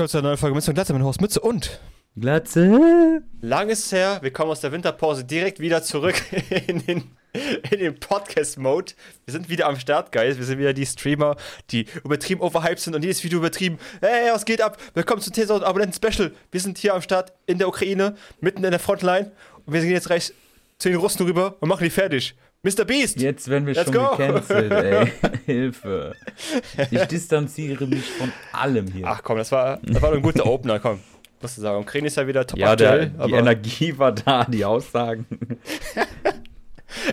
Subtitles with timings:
[0.00, 1.78] willkommen zu einer neuen Folge Mütze und Glatze mit Horst Mütze und
[2.16, 3.22] Glatze.
[3.42, 6.14] lang ist her, wir kommen aus der Winterpause direkt wieder zurück
[6.68, 7.10] in den,
[7.70, 8.94] in den Podcast-Mode.
[9.26, 10.38] Wir sind wieder am Start, Guys.
[10.38, 11.36] Wir sind wieder die Streamer,
[11.70, 13.78] die übertrieben overhyped sind und jedes Video übertrieben.
[14.00, 14.78] Hey, was geht ab?
[14.94, 16.32] Willkommen zum 10.000 Abonnenten-Special.
[16.50, 19.32] Wir sind hier am Start in der Ukraine, mitten in der Frontline
[19.66, 20.32] und wir gehen jetzt gleich
[20.78, 22.34] zu den Russen rüber und machen die fertig.
[22.62, 22.84] Mr.
[22.84, 23.18] Beast!
[23.18, 24.10] Jetzt werden wir Let's schon go.
[24.16, 25.12] gecancelt, ey.
[25.46, 26.14] Hilfe.
[26.90, 29.06] Ich distanziere mich von allem hier.
[29.06, 31.00] Ach komm, das war, das war doch ein guter Opener, komm.
[31.40, 31.80] Musst du sagen.
[31.80, 35.24] Ukraine ist ja wieder top ja, der, aktuell, die aber Energie war da, die Aussagen.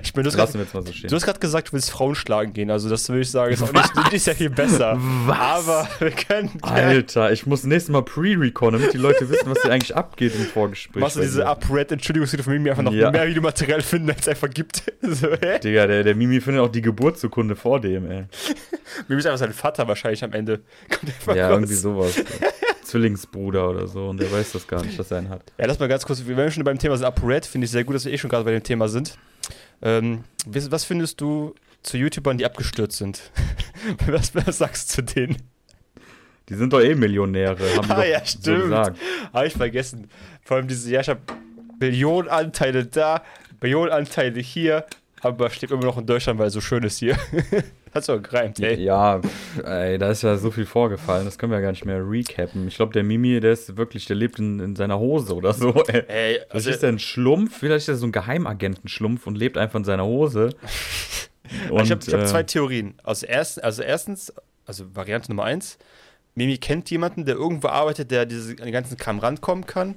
[0.04, 0.82] ich bin, du grad- wir so.
[1.08, 3.62] Du hast gerade gesagt, du willst Frauen schlagen gehen, also das würde ich sagen, ist
[3.64, 4.98] auch nicht, nicht sehr viel besser.
[5.26, 5.38] Was?
[5.68, 6.52] Aber wir können.
[6.62, 10.46] Alter, ich muss nächstes Mal pre-recon, damit die Leute wissen, was hier eigentlich abgeht im
[10.46, 11.02] Vorgespräch.
[11.02, 11.48] Machst du diese dir.
[11.48, 13.12] Up-Red-Entschuldigungsvideo von mir einfach noch Ja.
[13.12, 14.84] mehr Videomaterial finden, als es einfach gibt.
[15.02, 15.60] so, hä?
[15.60, 18.26] Digga, der, der Mimi findet auch die Geburtsurkunde vor dem, ey.
[19.08, 20.62] Mir ist einfach sein Vater wahrscheinlich am Ende.
[21.36, 21.56] Ja, raus.
[21.58, 22.16] irgendwie sowas.
[22.84, 25.42] Zwillingsbruder oder so und der weiß das gar nicht, dass er einen hat.
[25.58, 27.84] Ja, lass mal ganz kurz, wenn wir schon beim Thema sind, Up-Red, finde ich sehr
[27.84, 29.18] gut, dass wir eh schon gerade bei dem Thema sind.
[29.82, 33.32] Ähm, was findest du zu YouTubern, die abgestürzt sind?
[34.08, 35.38] was, was sagst du zu denen?
[36.50, 38.64] Die sind doch eh Millionäre, haben Ah, ja, so stimmt.
[38.64, 39.00] gesagt.
[39.34, 40.10] Habe ich vergessen.
[40.42, 41.20] Vor allem diese, ja, ich habe
[41.80, 43.24] Millionen Anteile da,
[43.62, 44.86] Millionen Anteile hier,
[45.22, 47.18] aber steht immer noch in Deutschland, weil es so schön ist hier.
[47.98, 48.82] Hat so gereimt, ey.
[48.82, 49.20] Ja,
[49.64, 52.68] ey, da ist ja so viel vorgefallen, das können wir ja gar nicht mehr recappen.
[52.68, 55.74] Ich glaube, der Mimi, der ist wirklich, der lebt in, in seiner Hose oder so,
[55.88, 56.04] ey.
[56.08, 59.58] Ey, Vielleicht also, ist er ein Schlumpf, vielleicht ist er so ein Geheimagentenschlumpf und lebt
[59.58, 60.52] einfach in seiner Hose.
[61.70, 62.96] Und, ich habe hab äh, zwei Theorien.
[63.04, 64.34] Also, erst, also erstens,
[64.66, 65.78] also Variante Nummer eins,
[66.36, 69.96] Mimi kennt jemanden, der irgendwo arbeitet, der diese, an den ganzen Kram rankommen kann.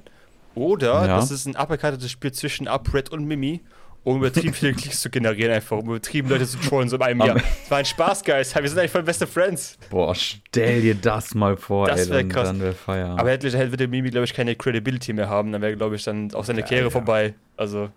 [0.55, 1.17] Oder Ja.
[1.17, 3.61] das ist ein abgekartetes Spiel zwischen Upred und Mimi,
[4.03, 7.21] um übertrieben viele Klicks zu generieren, einfach, um übertrieben Leute zu trollen, so in einem
[7.21, 7.37] Jahr.
[7.63, 8.55] Es war ein Spaß, Guys.
[8.55, 9.77] Wir sind eigentlich voll beste Friends.
[9.89, 12.47] Boah, stell dir das mal vor, Das ey, wär dann, krass.
[12.47, 13.17] dann wäre Feier.
[13.19, 15.51] Aber hätte, hätte der Mimi, glaube ich, keine Credibility mehr haben.
[15.51, 16.89] Dann wäre, glaube ich, dann auch seine Ja, Karriere ja.
[16.91, 17.33] vorbei.
[17.57, 17.89] Also,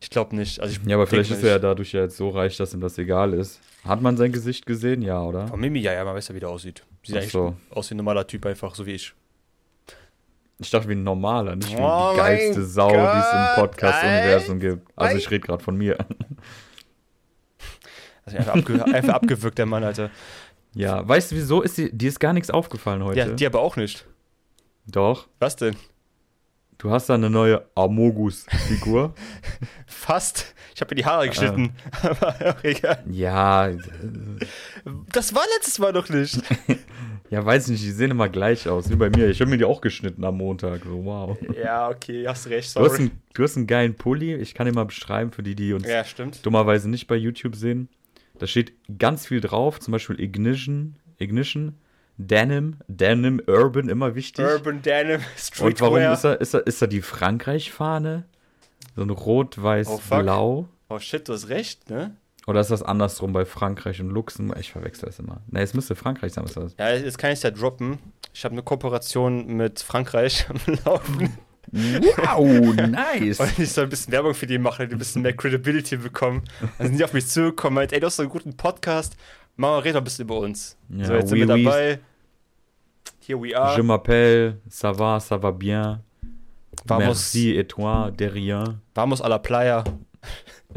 [0.00, 0.60] ich glaube nicht.
[0.60, 2.80] Also ich ja, aber vielleicht ist er ja dadurch ja jetzt so reich, dass ihm
[2.80, 3.60] das egal ist.
[3.84, 5.00] Hat man sein Gesicht gesehen?
[5.02, 5.46] Ja, oder?
[5.48, 6.82] Von Mimi, ja, ja, man weiß ja, wie der aussieht.
[7.04, 7.54] Sieht Ach eigentlich so.
[7.70, 9.14] aus wie ein normaler Typ, einfach, so wie ich.
[10.58, 14.58] Ich dachte wie ein normaler, nicht wie Oh die geilste Sau, die es im Podcast-Universum
[14.60, 14.86] gibt.
[14.96, 15.98] Also ich rede gerade von mir.
[18.24, 20.10] Also einfach, abge einfach abgewürgt, der Mann, Alter.
[20.74, 21.62] Ja, weißt du wieso?
[21.62, 23.18] Ist dir, dir ist gar nichts aufgefallen heute?
[23.18, 24.06] Ja, die aber auch nicht.
[24.86, 25.28] Doch.
[25.38, 25.76] Was denn?
[26.78, 29.14] Du hast da eine neue Amogus-Figur.
[29.86, 30.54] Fast.
[30.74, 31.74] Ich habe mir die Haare geschnitten.
[32.02, 33.02] Aber auch egal.
[33.10, 33.78] ja, äh,
[35.10, 36.38] Das war letztes Mal noch nicht.
[37.30, 39.28] Ja, weiß nicht, die sehen immer gleich aus, wie bei mir.
[39.28, 40.84] Ich habe mir die auch geschnitten am Montag.
[40.84, 41.36] So, wow.
[41.56, 43.00] ja, okay, hast recht, Du hast, sorry.
[43.02, 44.34] einen, du hast einen geilen Pulli.
[44.34, 46.04] Ich kann ihn mal beschreiben für die, die uns Ja,
[46.42, 47.88] dummerweise nicht bei YouTube sehen.
[48.38, 51.74] Da steht ganz viel drauf, zum Beispiel Ignition, Ignition,
[52.18, 54.44] Denim, Denim, Urban, immer wichtig.
[54.44, 55.20] Urban Denim,
[55.60, 56.12] Und warum Streetwear.
[56.12, 58.24] ist da, ist da, ist da die Frankreich-Fahne?
[58.94, 60.68] So ein Oh, rot-weiß-blau?
[60.88, 62.16] Oh shit, du hast recht, ne?
[62.46, 64.58] Oder ist das andersrum bei Frankreich und Luxemburg?
[64.60, 65.40] Ich verwechsel das immer.
[65.48, 66.76] Ne, es müsste Frankreich sein, was ist das?
[66.78, 67.98] Ja, jetzt kann ich es ja droppen.
[68.32, 71.36] Ich habe eine Kooperation mit Frankreich am Laufen.
[71.72, 73.40] Wow, nice.
[73.40, 76.44] Und ich soll ein bisschen Werbung für die machen, die ein bisschen mehr Credibility bekommen.
[76.78, 79.16] Dann sind die auf mich zugekommen, meint, ey, du hast so einen guten Podcast,
[79.56, 80.76] mach mal, red doch ein bisschen über uns.
[80.88, 81.64] Ja, so, jetzt sind oui, wir oui.
[81.64, 81.98] dabei.
[83.26, 83.74] Here we are.
[83.76, 86.00] Je m'appelle, ça va, ça va bien.
[86.84, 88.80] Vamos, Merci et toi, de rien.
[88.94, 89.82] vamos a la playa.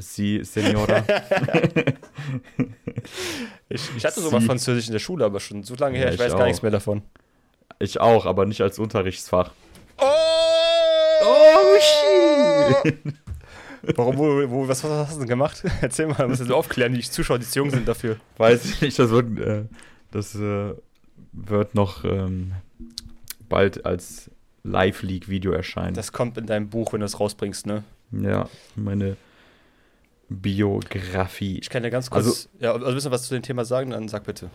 [0.02, 1.04] Si, Senora.
[3.72, 4.48] Ich, ich hatte sogar Sie.
[4.48, 6.46] Französisch in der Schule, aber schon so lange her, Ja, ich ich weiß gar auch.
[6.46, 7.04] nichts mehr davon.
[7.78, 9.52] ich auch, aber nicht als Unterrichtsfach.
[10.00, 10.06] Oh!
[12.84, 12.98] shit.
[13.96, 15.64] Warum, wo, wo, was, was hast du denn gemacht?
[15.82, 18.18] Erzähl mal, musst du aufklären, die Zuschauer, die zu jung sind dafür.
[18.38, 19.64] Weiß ich nicht, das wird, äh,
[20.12, 20.74] das äh,
[21.32, 22.54] wird noch ähm,
[23.48, 24.30] bald als
[24.64, 25.94] Live-League-Video erscheinen.
[25.94, 27.84] Das kommt in deinem Buch, wenn du es rausbringst, ne?
[28.12, 29.16] ja, meine
[30.30, 31.60] Biografie.
[31.60, 34.08] Ich kann dir ganz kurz, Also- ja, also du was zu dem Thema sagen, dann
[34.08, 34.50] sag bitte.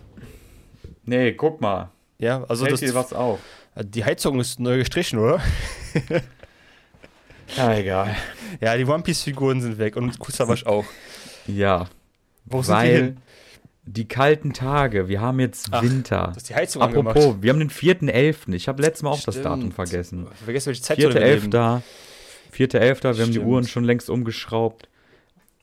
[1.05, 1.91] Nee, guck mal.
[2.19, 3.41] Ja, also Fällt das, dir was auf?
[3.77, 5.41] die Heizung ist neu gestrichen, oder?
[7.57, 8.17] Ja, egal.
[8.61, 10.85] Ja, die One Piece-Figuren sind weg und Kusawasch auch.
[11.47, 11.89] Ja,
[12.47, 13.17] Wo sind die weil hin?
[13.85, 16.29] die kalten Tage, wir haben jetzt Ach, Winter.
[16.31, 17.43] Du hast die Heizung Apropos, angemacht.
[17.43, 18.55] wir haben den 4.11.
[18.55, 19.45] Ich habe letztes Mal auch das Stimmt.
[19.47, 20.27] Datum vergessen.
[20.43, 21.51] Vergessen, welche Zeit wir leben.
[21.53, 21.83] 4.11.
[22.57, 23.17] 4.11.
[23.19, 23.39] Wir haben die.
[23.41, 24.89] Uhren schon längst umgeschraubt.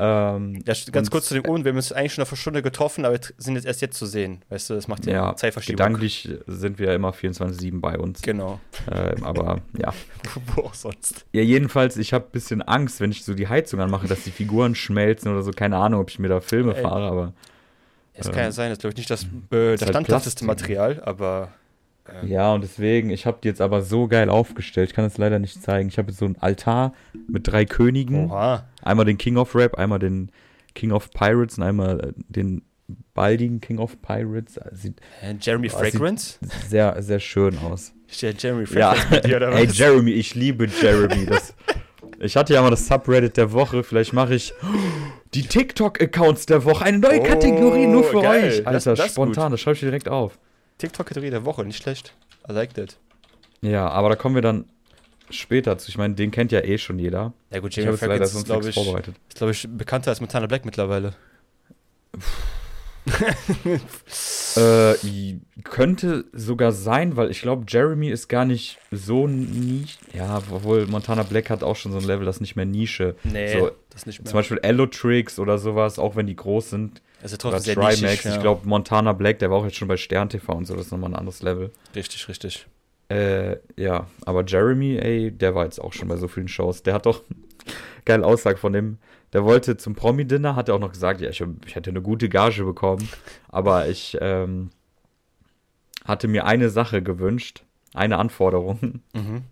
[0.03, 1.63] Ähm, Ja, st- ganz und- kurz zu den Uhren.
[1.63, 4.07] Wir haben uns eigentlich schon auf eine Stunde getroffen, aber sind jetzt erst jetzt zu
[4.07, 4.41] sehen.
[4.49, 5.77] Weißt du, das macht ja, Ja, Zeitverschiebung.
[5.77, 8.21] gedanklich sind wir ja immer 24-7 bei uns.
[8.23, 8.59] Genau.
[8.91, 9.93] Ähm, aber ja.
[10.55, 11.25] Wo auch sonst.
[11.33, 14.31] Ja, jedenfalls, ich habe ein bisschen Angst, wenn ich so die Heizung anmache, dass die
[14.31, 15.51] Figuren schmelzen oder so.
[15.51, 16.81] Keine Ahnung, ob ich mir da Filme Ey.
[16.81, 17.33] fahre, aber
[18.13, 20.69] Es kann ja sein, das ist glaube ich nicht das, äh, das halt standhafteste Plastik.
[20.77, 21.49] Material, aber
[22.25, 24.89] Ja, und deswegen, ich habe die jetzt aber so geil aufgestellt.
[24.89, 25.87] Ich kann es leider nicht zeigen.
[25.87, 26.93] Ich habe jetzt so einen Altar
[27.27, 28.29] mit drei Königen.
[28.31, 28.65] Oha.
[28.81, 30.31] Einmal den King of Rap, einmal den
[30.75, 32.63] King of Pirates und einmal äh, den
[33.13, 34.57] baldigen King of Pirates.
[34.57, 36.37] Also Sieht Äh, Jeremy sieht- Fragrance?
[36.67, 37.93] sehr, sehr schön aus.
[38.07, 39.77] Steht Jeremy Ja, Fragrance bei dir oder ey, was?
[39.77, 41.25] Jeremy, ich liebe Jeremy.
[41.25, 41.53] Das,
[42.19, 43.83] ich hatte ja mal das Subreddit der Woche.
[43.83, 44.53] Vielleicht mache ich
[45.33, 46.83] die TikTok-Accounts der Woche.
[46.85, 48.43] Eine neue Oh, Kategorie nur für geil.
[48.49, 48.57] euch.
[48.63, 50.37] Das- Alter, das ist spontan, das schreibe ich dir direkt auf.
[50.79, 52.13] TikTok-Kategorie der Woche, nicht schlecht.
[52.49, 52.97] I like that.
[53.61, 54.65] Ja, aber da kommen wir dann
[55.31, 55.89] später zu.
[55.89, 57.33] Ich meine, den kennt ja eh schon jeder.
[57.51, 59.15] Ja gut, leider Fragrance ist, glaube ich, vorbereitet.
[59.29, 61.13] ist, glaub ich, bekannter als Montana Black mittlerweile.
[64.55, 64.95] Äh,
[65.63, 69.97] könnte sogar sein, weil ich glaube, Jeremy ist gar nicht so nicht.
[70.13, 73.15] Ja, obwohl Montana Black hat auch schon so ein Level, das nicht mehr Nische.
[73.23, 74.25] Nee, So, das nicht mehr.
[74.25, 77.01] Zum Beispiel Allotrix oder sowas, auch wenn die groß sind.
[77.23, 78.01] also trotzdem sehr Trimax.
[78.01, 78.35] nischig, ja.
[78.35, 80.87] Ich glaube, Montana Black, der war auch jetzt schon bei Stern TV und so, das
[80.87, 81.71] ist nochmal ein anderes Level.
[81.95, 82.67] Richtig, richtig.
[83.11, 86.81] Äh, ja, aber Jeremy, ey, der war jetzt auch schon bei so vielen Shows.
[86.83, 87.23] Der hat doch
[88.05, 88.99] geile Aussage von dem.
[89.33, 92.29] Der wollte zum Promi-Dinner, hat er auch noch gesagt, ja, ich, ich hätte eine gute
[92.29, 93.09] Gage bekommen,
[93.49, 94.69] aber ich ähm,
[96.05, 97.63] hatte mir eine Sache gewünscht,
[97.93, 99.01] eine Anforderung.
[99.13, 99.43] Mhm.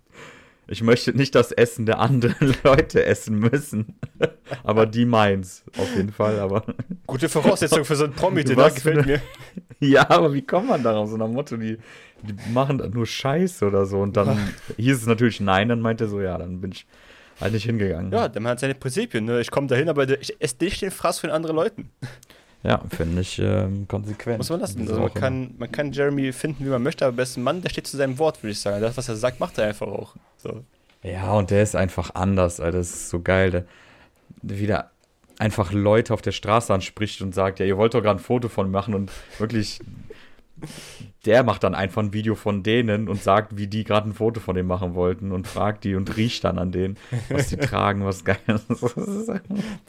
[0.71, 3.95] Ich möchte nicht das Essen der anderen Leute essen müssen,
[4.63, 6.63] aber die meins, auf jeden Fall, aber
[7.07, 9.21] Gute Voraussetzung für so ein Promi-Dinner, gefällt für mir.
[9.89, 11.09] Ja, aber wie kommt man darauf?
[11.09, 11.77] So nach Motto, die,
[12.21, 13.99] die machen dann nur Scheiße oder so.
[13.99, 14.37] Und dann
[14.77, 16.85] hieß es natürlich nein, dann meinte er so, ja, dann bin ich
[17.39, 18.11] halt nicht hingegangen.
[18.11, 19.25] Ja, der Mann hat seine Prinzipien.
[19.25, 19.39] Ne?
[19.39, 21.89] Ich komme dahin, aber ich esse nicht den Fraß von anderen Leuten.
[22.61, 24.37] Ja, finde ich ähm, konsequent.
[24.37, 24.81] Muss man lassen.
[24.81, 27.87] Also man, kann, man kann Jeremy finden, wie man möchte, aber besten Mann, der steht
[27.87, 28.81] zu seinem Wort, würde ich sagen.
[28.81, 30.15] Das, was er sagt, macht er einfach auch.
[30.37, 30.65] So.
[31.03, 32.79] Ja, und der ist einfach anders, Alter.
[32.79, 33.65] Das ist so geil.
[34.41, 34.91] Der wieder
[35.39, 38.49] einfach Leute auf der Straße anspricht und sagt, ja, ihr wollt doch gerade ein Foto
[38.49, 39.79] von machen und wirklich.
[41.25, 44.41] Der macht dann einfach ein Video von denen und sagt, wie die gerade ein Foto
[44.41, 46.97] von dem machen wollten und fragt die und riecht dann an denen,
[47.29, 48.37] was die tragen, was geil
[48.67, 49.29] ist.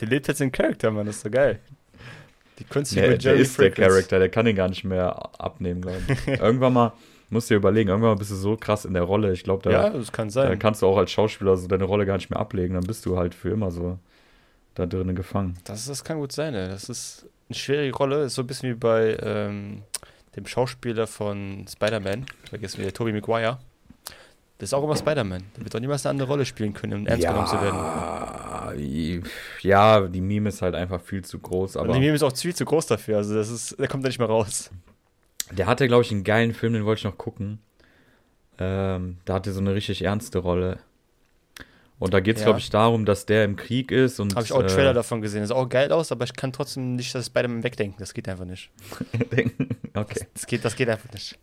[0.01, 1.59] Der lebt jetzt in Charakter, Mann, das ist so geil.
[2.61, 6.03] Die Kunst Der, der ist der Charakter, der kann ihn gar nicht mehr abnehmen, glaube
[6.09, 6.27] ich.
[6.41, 6.93] irgendwann mal,
[7.31, 9.33] musst du dir überlegen, irgendwann mal bist du so krass in der Rolle.
[9.33, 12.07] Ich glaube, da, Ja, das kann da kannst du auch als Schauspieler so deine Rolle
[12.07, 12.75] gar nicht mehr ablegen.
[12.75, 13.99] Dann bist du halt für immer so
[14.81, 15.57] da drinnen gefangen.
[15.65, 16.69] Das, das kann gut sein, ey.
[16.69, 18.25] Das ist eine schwierige Rolle.
[18.25, 19.83] Ist so ein bisschen wie bei ähm,
[20.37, 22.27] dem Schauspieler von Spider-Man.
[22.49, 23.59] Vergessen wir, Tobey Maguire.
[24.59, 25.43] Das ist auch immer Spider-Man.
[25.57, 29.25] Der wird doch niemals eine andere Rolle spielen können, um ernst genommen zu werden.
[29.63, 32.37] Ja, die Meme ist halt einfach viel zu groß, Und aber die Meme ist auch
[32.37, 33.17] viel zu groß dafür.
[33.19, 34.71] Also, das ist, der kommt da nicht mehr raus.
[35.51, 37.59] der hatte, glaube ich, einen geilen Film, den wollte ich noch gucken.
[38.59, 40.79] Ähm, da hatte so eine richtig ernste Rolle.
[42.01, 42.47] Und da geht es, Ja.
[42.47, 44.35] glaube ich, darum, dass der im Krieg ist und.
[44.35, 45.41] Habe ich auch einen äh, Trailer davon gesehen.
[45.43, 47.97] Das sieht auch geil aus, aber ich kann trotzdem nicht das Spider-Man wegdenken.
[47.99, 48.71] Das geht einfach nicht.
[49.95, 50.27] okay.
[50.35, 51.39] Das geht, das geht einfach nicht.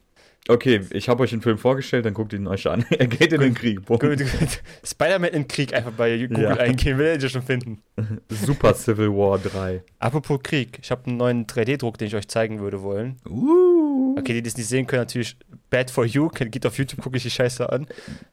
[0.50, 2.86] Okay, ich habe euch den Film vorgestellt, dann guckt ihn euch an.
[2.98, 3.82] er geht in den Krieg.
[4.84, 6.54] Spider-Man im Krieg einfach bei Google Ja.
[6.56, 7.82] eingehen, will ihr schon finden.
[8.30, 9.84] Super Civil War 3.
[10.00, 13.18] Apropos Krieg, ich habe einen neuen 3D-Druck, den ich euch zeigen würde wollen.
[13.30, 13.97] Uh.
[14.18, 15.38] Okay, die, die es nicht sehen können, natürlich
[15.70, 16.30] bad for you.
[16.30, 17.88] Geht auf YouTube, gucke ich die Scheiße an.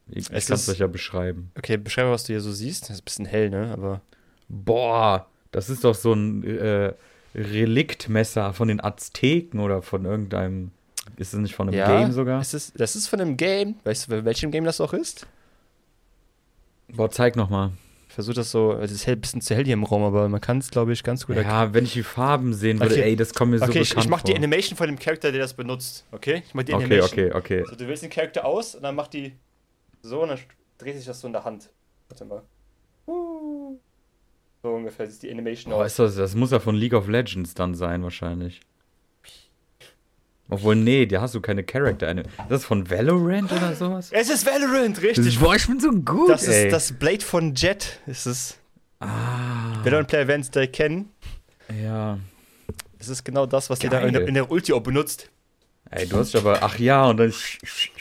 [0.08, 1.50] Ich, ich kann es euch ja beschreiben.
[1.56, 2.84] Okay, beschreibe, was du hier so siehst.
[2.84, 3.70] Das ist ein bisschen hell, ne?
[3.72, 4.00] Aber
[4.48, 6.92] Boah, das ist doch so ein äh,
[7.34, 10.70] Reliktmesser von den Azteken oder von irgendeinem.
[11.16, 12.40] Ist es nicht von einem ja, Game sogar?
[12.40, 13.76] Ist, das ist von einem Game.
[13.84, 15.26] Weißt du, bei welchem Game das auch ist?
[16.88, 17.72] Boah, zeig nochmal.
[18.14, 20.40] Ich versuche das so, es ist ein bisschen zu hell hier im Raum, aber man
[20.40, 21.52] kann es, glaube ich, ganz gut erkennen.
[21.52, 23.02] Ja, wenn ich die Farben sehen würde, Okay.
[23.02, 24.36] ey, das kommt mir so okay, ich, bekannt ich mach die.
[24.36, 26.06] Animation von dem Charakter, der das benutzt.
[26.12, 26.44] Okay?
[26.46, 27.32] Ich mach die Okay, Animation.
[27.32, 27.64] okay, okay.
[27.68, 29.32] So, du wählst den Charakter aus und dann macht die
[30.02, 30.38] so und dann
[30.78, 31.70] dreht sich das so in der Hand.
[32.08, 32.42] Warte mal.
[33.08, 33.78] So
[34.62, 35.86] ungefähr sieht die Animation Boah, aus.
[35.86, 38.60] ist das, das muss ja von League of Legends dann sein, wahrscheinlich.
[40.50, 42.06] Obwohl, nee, da hast du keine Charakter.
[42.06, 44.10] Eine, das ist von Valorant oder sowas?
[44.12, 45.40] Es ist Valorant, richtig.
[45.40, 46.66] boah, ich bin so gut, Das ey.
[46.66, 48.00] ist das Blade von Jet.
[48.06, 48.58] Ist es.
[49.00, 51.08] ah, Valorant-Player werden es da kennen.
[51.82, 52.18] ja.
[52.98, 55.28] Es ist genau das, was ihr da in der, in der Ulti auch benutzt.
[55.90, 57.34] Ey, du hast aber, ach ja, und dann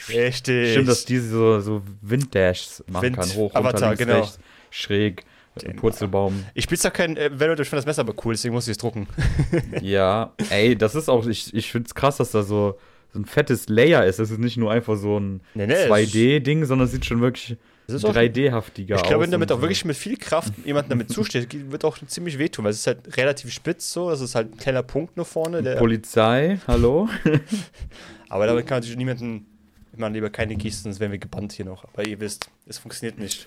[0.08, 0.70] Richtig.
[0.72, 3.34] Stimmt, dass diese so, so Winddashs machen Wind- kann.
[3.34, 4.20] Hoch, Avatar, runter, links, genau.
[4.20, 4.38] rechts,
[4.70, 5.24] schräg,
[5.62, 5.80] Genau.
[5.80, 6.44] Purzelbaum.
[6.54, 8.72] Ich spiele zwar kein äh, Valorant, ich finde das Messer aber cool, deswegen muss ich
[8.72, 9.06] es drucken.
[9.80, 12.78] ja, ey, das ist auch, ich, ich finde es krass, dass da so,
[13.12, 14.18] so ein fettes Layer ist.
[14.18, 17.20] Das ist nicht nur einfach so ein Nee, nee, es 2D-Ding, sondern es sieht schon
[17.20, 17.56] wirklich
[17.86, 19.02] Es ist auch- 3D-haftiger aus.
[19.02, 22.38] Ich glaube, wenn damit auch wirklich mit viel Kraft jemandem damit zusteht, wird auch ziemlich
[22.38, 25.24] wehtun, weil es ist halt relativ spitz so, das ist halt ein kleiner Punkt nur
[25.26, 25.62] vorne.
[25.76, 27.08] Polizei, hallo?
[28.28, 29.46] aber damit kann natürlich niemanden,
[29.92, 31.84] ich meine lieber keine Gießen, sonst wären wir gebannt hier noch.
[31.92, 33.46] Aber ihr wisst, es funktioniert nicht.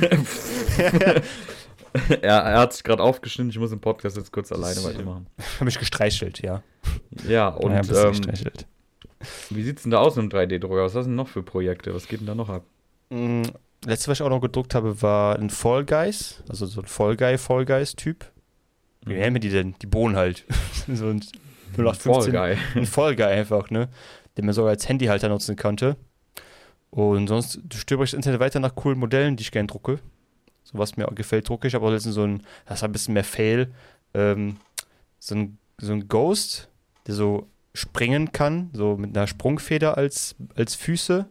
[2.22, 5.26] er, er hat sich gerade aufgeschnitten, ich muss im Podcast jetzt kurz alleine weitermachen.
[5.38, 6.62] Ich habe mich gestreichelt, ja.
[7.26, 8.66] Ja, und Ja, ein bisschen ähm, gestreichelt.
[9.50, 10.84] Wie sieht's denn da aus mit einem 3D-Drucker?
[10.84, 11.94] Was hast du denn noch für Projekte?
[11.94, 12.64] Was geht denn da noch ab?
[13.10, 13.42] Mm,
[13.84, 17.16] Letzte, was ich auch noch gedruckt habe, war ein Fall Guys, also so ein Fall
[17.16, 18.24] Guy, Fall Guys-Typ.
[19.04, 19.18] Wie Mhm.
[19.20, 19.74] nennen wir die denn?
[19.80, 20.44] Die Bohnen halt.
[20.92, 22.56] so ein Fall 0815 Guy.
[22.74, 23.88] ein Fall Guy einfach, ne?
[24.36, 25.96] Den man sogar als Handyhalter nutzen konnte.
[26.90, 29.98] Und sonst stöber ich das Internet weiter nach coolen Modellen, die ich gerne drucke.
[30.64, 31.76] So was mir auch gefällt, drucke ich.
[31.76, 33.72] Aber letztens so ein, das war ein bisschen mehr Fail.
[34.14, 34.56] Ähm,
[35.18, 36.68] so, ein, so ein Ghost,
[37.06, 41.26] der so springen kann, so mit einer Sprungfeder als, als Füße.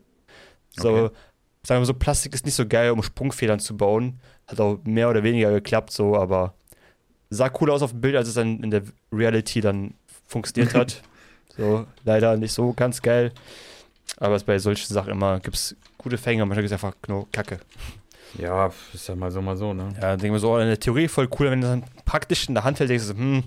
[0.78, 1.16] So, Okay.
[1.64, 4.20] sagen wir so, Plastik ist nicht so geil, um Sprungfedern zu bauen.
[4.48, 6.54] Hat auch mehr oder weniger geklappt, so, aber
[7.32, 9.96] sah cooler aus auf dem Bild, als es dann in der Reality dann
[10.28, 11.02] funktioniert hat.
[11.58, 13.32] so, leider nicht so ganz geil.
[14.18, 17.30] Aber es bei solchen Sachen immer gibt es gute Fänge, manchmal gibt es einfach nur
[17.32, 17.60] Kacke.
[18.38, 19.90] Ja, ist ja mal so, mal so, ne?
[19.96, 22.48] Ja, dann denken wir so, oh, in der Theorie voll cool, wenn du dann praktisch
[22.48, 23.44] in der Hand hältst, denkst du, so, hm,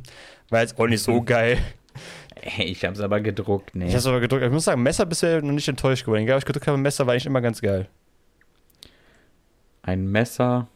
[0.51, 1.59] war jetzt auch nicht so geil.
[2.59, 3.89] Ich hab's aber gedruckt, ne?
[3.89, 4.45] Ich hab's aber gedrückt.
[4.45, 6.23] Ich muss sagen, Messer bisher noch nicht enttäuscht geworden.
[6.23, 7.89] Egal, was ich gedrückt habe, Messer war eigentlich immer ganz geil.
[9.83, 10.69] Ein Messer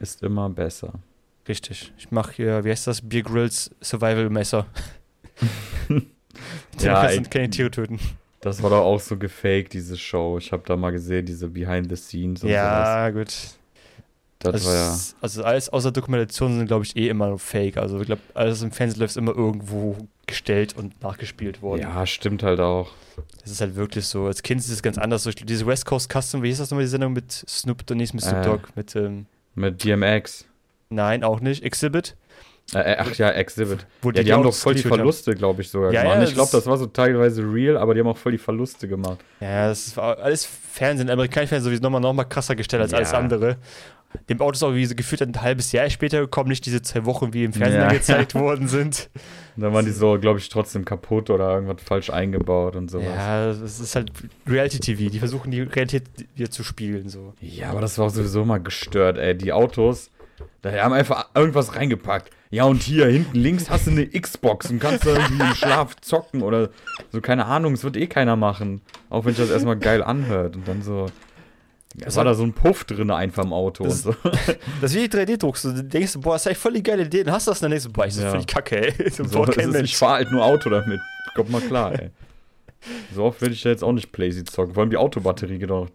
[0.00, 0.94] ist immer besser.
[1.46, 1.92] Richtig.
[1.96, 3.00] Ich mache hier, wie heißt das?
[3.08, 4.66] Beer Grills Survival Messer.
[6.80, 7.14] Ja, ey.
[7.14, 7.98] sind keine Tiere töten.
[8.40, 10.38] Das war doch auch so gefaked, diese Show.
[10.38, 12.52] Ich habe da mal gesehen, diese Behind the Scenes und sowas.
[12.52, 13.26] Ja, gut.
[14.38, 14.98] Das Also, war ja.
[15.20, 17.76] also alles außer Dokumentation sind, glaube ich, eh immer nur fake.
[17.76, 21.82] Also ich glaube, alles im Fernsehen läuft immer irgendwo gestellt und nachgespielt worden.
[21.82, 22.90] Ja, stimmt halt auch.
[23.42, 24.24] Das ist halt wirklich so.
[24.24, 25.24] Als Kind ist es ganz anders.
[25.24, 28.14] So, diese West Coast Custom, wie hieß das nochmal, die Sendung mit Snoop, Dogg- nicht
[28.14, 28.44] mit Snoop Äh.
[28.44, 30.46] Dogg, mit, ähm, Mit DMX.
[30.88, 32.16] nein, auch nicht, Exhibit.
[32.74, 33.86] Äh, äh, ach ja, Exhibit.
[34.02, 34.82] Wo Ja, die haben doch voll die.
[34.82, 36.18] Verluste, glaube ich, sogar Ja, gemacht.
[36.18, 38.86] ja, ich glaube, das- war so teilweise real, aber die haben auch voll die Verluste
[38.86, 39.18] gemacht.
[39.40, 43.12] Ja, das war alles Fernsehen, amerikanische Fernsehen sowieso nochmal noch mal krasser gestellt als alles
[43.12, 43.56] andere.
[44.28, 47.04] Dem Auto ist auch wie so gefühlt ein halbes Jahr später gekommen, nicht diese zwei
[47.04, 49.08] Wochen, wie im Fernsehen gezeigt worden sind.
[49.56, 53.06] Und dann waren die so, glaube ich, trotzdem kaputt oder irgendwas falsch eingebaut und sowas.
[53.06, 54.10] Ja, das ist halt
[54.48, 55.10] Reality-TV.
[55.10, 57.08] Die versuchen die Realität wieder zu spielen.
[57.08, 57.34] So.
[57.40, 59.36] Ja, aber das war auch sowieso mal gestört, ey.
[59.36, 60.10] Die Autos,
[60.62, 62.30] da haben einfach irgendwas reingepackt.
[62.50, 65.94] Ja, und hier hinten links hast du eine Xbox und kannst da irgendwie im Schlaf
[66.00, 66.70] zocken oder
[67.12, 68.80] so, keine Ahnung, es wird eh keiner machen.
[69.08, 71.06] Auch wenn sich das erstmal geil anhört und dann so.
[72.04, 74.30] Es war da so ein Puff drin einfach im Auto Das- und so.
[74.80, 75.64] Das ist wie 3D-Druckst.
[75.64, 77.24] Du denkst, boah, das ist eigentlich voll die geile Idee.
[77.24, 78.30] Dann hast du das dann denkst du, boah, ist Ja.
[78.30, 79.10] voll die Kacke, ey.
[79.12, 81.00] So, ist, ich fahr halt nur Auto damit.
[81.34, 82.10] Kommt mal klar, ey.
[83.14, 84.74] So oft würde ich da jetzt auch nicht Playsy zocken.
[84.74, 85.88] Vor allem die Autobatterie geht auch.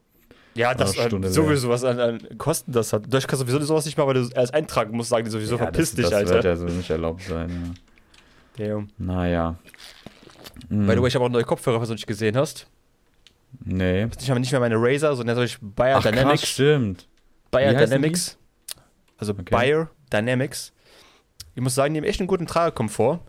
[0.56, 3.12] Ja, das Stunde sowieso was an, an Kosten das hat.
[3.14, 5.56] Deutsch kannst du sowieso sowas nicht machen, weil du erst eintragen musst, sagen die sowieso,
[5.56, 6.34] Ja, verpiss das, dich, das Alter.
[6.36, 7.76] wird ja so nicht erlaubt sein,
[8.58, 8.66] ja.
[8.68, 8.88] Damn.
[8.98, 9.56] Naja.
[10.70, 12.68] Hm, By the way, ich habe auch neue Kopfhörer, was du nicht gesehen hast.
[13.66, 14.08] nee.
[14.22, 16.48] Ich habe nicht mehr meine Razer, sondern solche Bayer Ach, krass, Dynamics.
[16.48, 17.08] stimmt.
[17.52, 18.38] Bayer Dynamics.
[19.18, 19.44] Also Okay.
[19.52, 20.72] Bayer Dynamics.
[21.56, 23.20] Ich muss sagen, die haben echt einen guten Tragekomfort.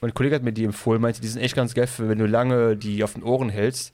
[0.00, 2.26] Mein Kollege hat mir die empfohlen, meinte, die sind echt ganz geil, für wenn du
[2.26, 3.92] lange die auf den Ohren hältst,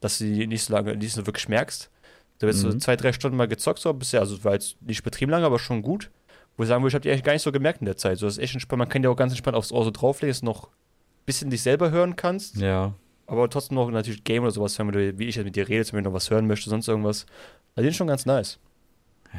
[0.00, 1.90] dass du die nicht so lange, nicht so wirklich merkst.
[2.38, 2.72] Da wirst du Mhm.
[2.72, 4.20] so zwei, drei Stunden mal gezockt, so bisher.
[4.20, 6.10] Also war jetzt nicht betrieben lange, aber schon gut.
[6.56, 8.18] Wo ich sagen würde, ich habe die eigentlich gar nicht so gemerkt in der Zeit.
[8.18, 8.78] So, das ist echt entspannt.
[8.78, 10.70] Man kann die auch ganz entspannt aufs Ohr so drauflegen, dass du noch ein
[11.26, 12.56] bisschen dich selber hören kannst.
[12.56, 12.94] Ja.
[13.26, 15.92] Aber trotzdem noch natürlich Game oder sowas, wenn du, wie ich jetzt mit dir redest,
[15.92, 17.26] wenn du noch was hören möchtest, sonst irgendwas.
[17.76, 18.58] Also die sind schon ganz nice.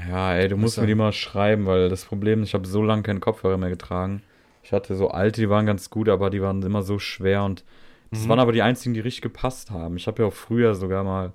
[0.07, 2.83] Ja, ey, du musst mir die mal schreiben, weil das Problem ist, ich habe so
[2.83, 4.21] lange keinen Kopfhörer mehr getragen.
[4.63, 7.63] Ich hatte so alte, die waren ganz gut, aber die waren immer so schwer und
[8.11, 8.29] das Mhm.
[8.29, 9.97] waren aber die einzigen, die richtig gepasst haben.
[9.97, 11.31] Ich habe ja auch früher sogar mal,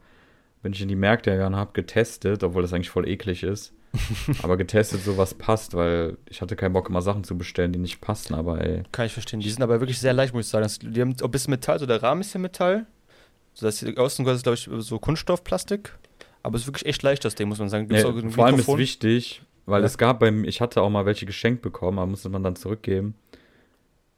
[0.65, 3.73] wenn ich in die Märkte gegangen habe, getestet, obwohl das eigentlich voll eklig ist.
[4.43, 7.79] aber getestet, so was passt, weil ich hatte keinen Bock, immer Sachen zu bestellen, die
[7.79, 8.83] nicht passen, aber ey.
[8.91, 9.39] Kann ich verstehen.
[9.39, 10.65] Die sind aber wirklich sehr leicht, muss ich sagen.
[10.65, 12.87] Das, die haben ein bisschen Metall, so der Rahmen ist ja Metall.
[13.53, 15.97] So die außen ist, glaube ich, so Kunststoffplastik.
[16.43, 17.87] Aber es ist wirklich echt leicht, das Ding, muss man sagen.
[17.89, 18.11] Nee, vor
[18.47, 18.79] allem ist Mikrofon?
[18.79, 19.87] wichtig, weil Ja.
[19.87, 23.15] es gab beim, ich hatte auch mal welche geschenkt bekommen, aber musste man dann zurückgeben.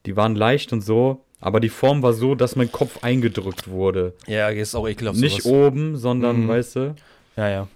[0.06, 4.14] Die waren leicht und so, aber die Form war so, dass mein Kopf eingedrückt wurde.
[4.26, 5.18] Ja, ist auch ekelhaft.
[5.18, 5.52] Nicht sowas.
[5.68, 6.48] oben, sondern, Mhm.
[6.48, 6.94] weißt du?
[7.36, 7.68] Ja, ja.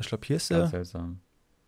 [0.00, 0.80] Ich glaube, hier ist Ganz der.
[0.80, 1.20] seltsam.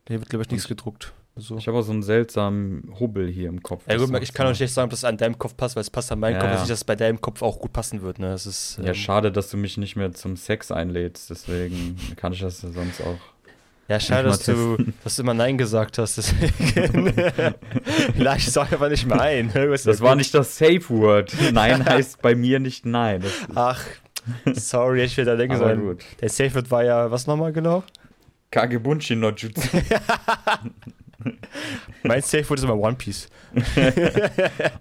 [0.08, 1.12] Hier wird, glaube ich, nichts gedruckt.
[1.36, 1.56] So.
[1.56, 3.84] Ich habe auch so einen seltsamen Hubbel hier im Kopf.
[3.88, 5.80] Ja, Das gut, ich kann auch nicht sagen, ob das an deinem Kopf passt, weil
[5.80, 6.52] es passt an meinem Ja, Kopf, ja.
[6.52, 8.18] dass nicht, dass es bei deinem Kopf auch gut passen wird.
[8.18, 8.28] Ne?
[8.28, 12.32] Das ist, Ja, ähm, schade, dass du mich nicht mehr zum Sex einlädst, deswegen kann
[12.34, 13.18] ich das ja sonst auch.
[13.92, 16.16] Ja, schade, dass du, dass du immer Nein gesagt hast.
[16.16, 17.08] Deswegen
[18.38, 19.52] ich es auch einfach nicht mehr ein.
[19.52, 21.34] Das ja war nicht das Safe Word.
[21.52, 23.20] Nein heißt bei mir nicht nein.
[23.20, 23.84] Das, Ach,
[24.54, 25.78] sorry, ich will da denken sein.
[25.78, 26.02] gut.
[26.22, 27.84] Der Safe Word war ja, was nochmal genau?
[28.50, 29.60] Kagebunshi no Jutsu.
[32.02, 33.28] Mein Safe Word ist immer One Piece.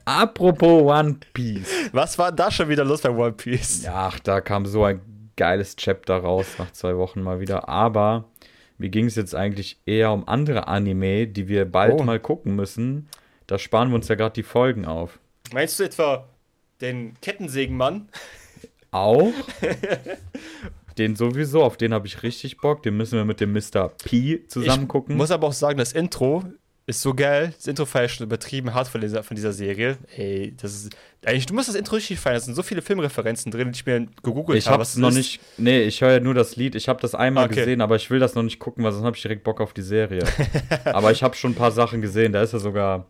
[0.05, 1.69] Apropos One Piece.
[1.91, 3.85] Was war da schon wieder los bei One Piece?
[3.91, 5.01] Ach, da kam so ein
[5.35, 7.67] geiles Chapter raus nach zwei Wochen mal wieder.
[7.67, 8.30] Aber
[8.81, 12.03] mir ging es jetzt eigentlich eher um andere Anime, die wir bald Oh.
[12.03, 13.07] mal gucken müssen.
[13.47, 15.19] Da sparen wir uns ja gerade die Folgen auf.
[15.53, 16.27] Meinst du etwa
[16.81, 18.09] den Kettensägenmann?
[18.91, 19.31] auch.
[20.97, 22.83] den sowieso, auf den habe ich richtig Bock.
[22.83, 23.89] Den müssen wir mit dem Mr.
[24.03, 25.15] P zusammen ich gucken.
[25.17, 26.43] muss aber auch sagen, das Intro
[26.91, 27.53] ist so geil.
[27.57, 29.97] Das Intro feier ich schon übertrieben hart von dieser, von dieser Serie.
[30.15, 30.95] Ey, das ist.
[31.25, 32.35] Eigentlich, du musst das Intro richtig feiern.
[32.35, 34.79] Da sind so viele Filmreferenzen drin, die ich mir gegoogelt Ich habe.
[34.81, 35.15] was es noch ist.
[35.15, 35.39] nicht.
[35.57, 36.75] Nee, ich höre ja nur das Lied.
[36.75, 37.55] Ich habe das einmal Okay.
[37.55, 39.73] gesehen, aber ich will das noch nicht gucken, weil sonst habe ich direkt Bock auf
[39.73, 40.23] die Serie.
[40.85, 42.31] aber ich habe schon ein paar Sachen gesehen.
[42.33, 43.05] Da ist ja sogar.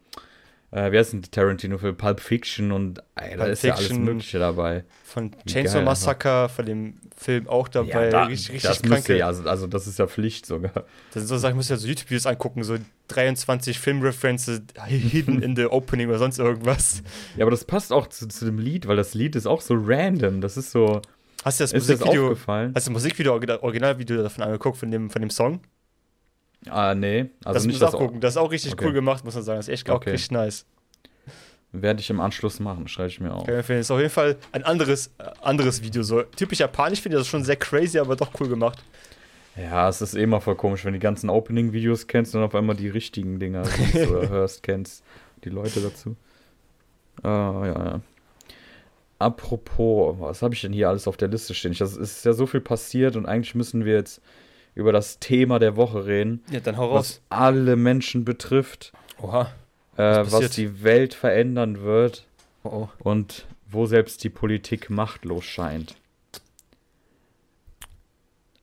[0.71, 1.97] Äh, wie heißt denn Tarantino-Film?
[1.97, 4.05] Pulp Fiction und ey, da Pulp ist ja alles Fiction.
[4.05, 4.85] Mögliche dabei.
[5.03, 8.09] Von Chainsaw geil, Massacre, von dem Film auch dabei.
[8.09, 8.95] da- richtig richtig das kranke.
[8.95, 10.71] müsste ja, also, also das ist ja Pflicht sogar.
[10.73, 10.85] Das
[11.15, 12.77] sind so Sachen, ich muss ja so YouTube-Videos angucken, so
[13.09, 17.03] 23 Filmreferences hidden in the opening oder sonst irgendwas.
[17.35, 19.75] Ja, aber das passt auch zu, zu dem Lied, weil das Lied ist auch so
[19.77, 20.39] random.
[20.39, 21.01] Das ist so.
[21.43, 22.71] Hast du das das Musikvideo, aufgefallen?
[22.75, 25.59] hast du das Musikvideo, Originalvideo davon angeguckt, von dem, von dem Song?
[26.69, 27.29] Ah, nee.
[27.43, 27.93] Also das nicht das.
[27.93, 28.21] auch gucken.
[28.21, 28.85] Das ist auch richtig Okay.
[28.85, 29.57] cool gemacht, muss man sagen.
[29.59, 30.11] Das ist echt auch Okay.
[30.11, 30.65] richtig nice.
[31.73, 33.47] Werde ich im Anschluss machen, schreibe ich mir auf.
[33.47, 33.79] Ich empfehlen.
[33.79, 36.03] Ist auf jeden Fall ein anderes, äh, anderes Video.
[36.03, 38.83] So typisch japanisch finde ich das schon sehr crazy, aber doch cool gemacht.
[39.55, 42.53] Ja, es ist eh immer voll komisch, wenn du die ganzen Opening-Videos kennst und auf
[42.55, 43.63] einmal die richtigen Dinger
[43.93, 45.03] siehst oder hörst, kennst.
[45.43, 46.15] Die Leute dazu.
[47.23, 48.01] Ah, ja, ja.
[49.19, 51.71] Apropos, was habe ich denn hier alles auf der Liste stehen?
[51.73, 54.21] Ich, das ist ja so viel passiert und eigentlich müssen wir jetzt
[54.75, 57.21] über das Thema der Woche reden, Ja, dann hau raus.
[57.29, 59.51] was alle Menschen betrifft, Oha.
[59.97, 62.25] äh, was die Welt verändern wird
[62.63, 62.89] Oh, oh.
[62.99, 65.95] und wo selbst die Politik machtlos scheint.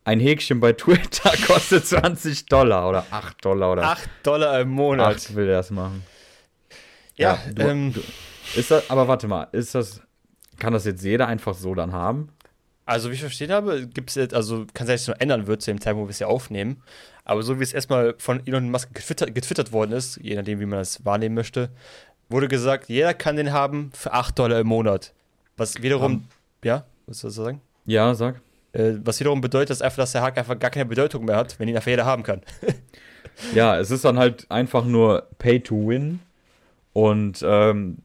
[0.05, 5.17] Ein Häkchen bei Twitter kostet 20 Dollar oder 8 Dollar oder 8 Dollar im Monat.
[5.17, 6.03] 8 will er es machen.
[7.17, 8.01] Ja, du, ähm, du,
[8.59, 10.01] ist das, aber warte mal, ist das,
[10.59, 12.31] kann das jetzt jeder einfach so dann haben?
[12.89, 15.47] Also, wie ich verstehen habe, gibt es jetzt, also kann sein, dass es noch ändern
[15.47, 16.83] wird zu dem Zeitpunkt, wo wir es ja aufnehmen.
[17.27, 20.65] Aber so wie es erstmal von Elon Musk getwittert, getwittert worden ist, je nachdem, wie
[20.65, 21.69] man das wahrnehmen möchte,
[22.31, 25.13] wurde gesagt, jeder kann den haben für 8 Dollar im Monat.
[25.59, 26.29] Was wiederum, Um.
[26.65, 27.61] ja, was soll ich sagen?
[27.85, 28.41] Ja, sag.
[28.73, 31.61] Äh, was wiederum bedeutet, dass einfach, dass der Hack einfach gar keine Bedeutung mehr hat,
[31.61, 32.41] wenn ihn einfach jeder haben kann.
[33.55, 36.19] Ja, es ist dann halt einfach nur Pay to Win.
[36.93, 37.99] Und ähm,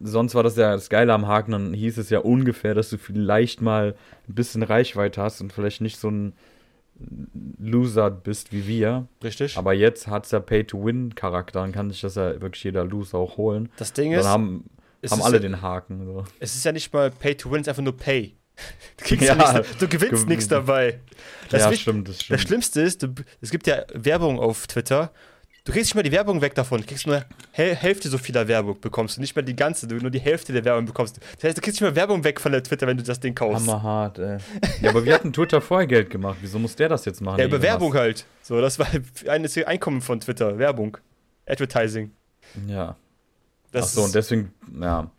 [0.00, 2.98] sonst war das ja das Geile am Haken, dann hieß es ja ungefähr, dass du
[2.98, 3.94] vielleicht mal
[4.28, 6.32] ein bisschen Reichweite hast und vielleicht nicht so ein
[7.58, 9.06] Loser bist wie wir.
[9.22, 9.56] Richtig?
[9.58, 13.36] Aber jetzt hat es ja Pay-to-Win-Charakter, dann kann sich das ja wirklich jeder Loser auch
[13.36, 13.68] holen.
[13.76, 14.64] das Ding Dann ist, haben,
[15.02, 16.04] es haben ist alle ja- den Haken.
[16.06, 16.24] So.
[16.40, 18.36] es ist ja nicht mal Pay to Win, es ist einfach nur Pay.
[19.06, 19.34] Du, ja.
[19.36, 21.00] Ja, nichts, du gewinnst gew- nichts dabei.
[21.50, 22.40] Das ja, stimmt, das Das stimmt.
[22.40, 23.08] Schlimmste ist, du,
[23.42, 25.12] es gibt ja Werbung auf Twitter.
[25.66, 26.80] Du kriegst nicht mal die Werbung weg davon.
[26.80, 29.20] Du kriegst nur Häl Hälfte so vieler Werbung bekommst du.
[29.20, 31.18] Nicht mal die ganze, du nur die Hälfte der Werbung bekommst.
[31.34, 33.34] Das heißt, du kriegst nicht mal Werbung weg von der Twitter, wenn du das Ding
[33.34, 33.66] kaufst.
[33.66, 34.38] Hammerhart, ey.
[34.80, 36.36] Ja, aber wir hatten Twitter vorher Geld gemacht.
[36.40, 37.40] Wieso muss der das jetzt machen?
[37.40, 37.98] Ja, über Werbung Musk?
[37.98, 38.26] halt.
[38.42, 38.86] So, das war
[39.28, 40.56] ein Einkommen von Twitter.
[40.56, 40.98] Werbung.
[41.46, 42.12] Advertising.
[42.68, 42.94] Ja.
[43.72, 45.10] Das Ach so, und deswegen, ja.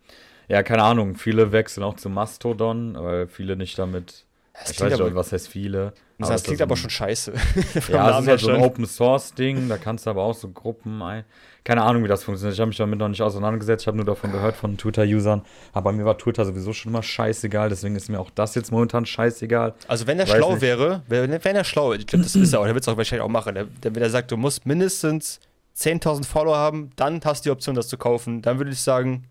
[0.48, 1.16] Ja, keine Ahnung.
[1.16, 4.24] Viele wechseln auch zu Mastodon, weil viele nicht damit.
[4.60, 5.92] Das Ich weiß aber, nicht, was heißt viele.
[6.18, 7.32] das es klingt aber schon scheiße.
[7.88, 8.64] Ja, Namen ist halt so ein schon.
[8.64, 11.24] Open Source Ding, da kannst du aber auch so Gruppen ein.
[11.64, 12.54] Keine Ahnung, wie das funktioniert.
[12.54, 13.82] Ich habe mich damit noch nicht auseinandergesetzt.
[13.82, 15.42] Ich habe nur davon gehört von Twitter-Usern.
[15.72, 17.68] Aber mir war Twitter sowieso schon immer scheißegal.
[17.68, 19.74] Deswegen ist mir auch das jetzt momentan scheißegal.
[19.86, 20.62] Also wenn er schlau nicht.
[20.62, 22.96] wäre, wenn, wenn er schlau ich glaube, das ist er auch, der wird es auch
[22.96, 23.54] wahrscheinlich auch machen.
[23.54, 25.40] Der, der, wenn er sagt, du musst mindestens
[25.76, 28.42] 10.000 Follower haben, dann hast du die Option, das zu kaufen.
[28.42, 29.28] Dann würde ich sagen,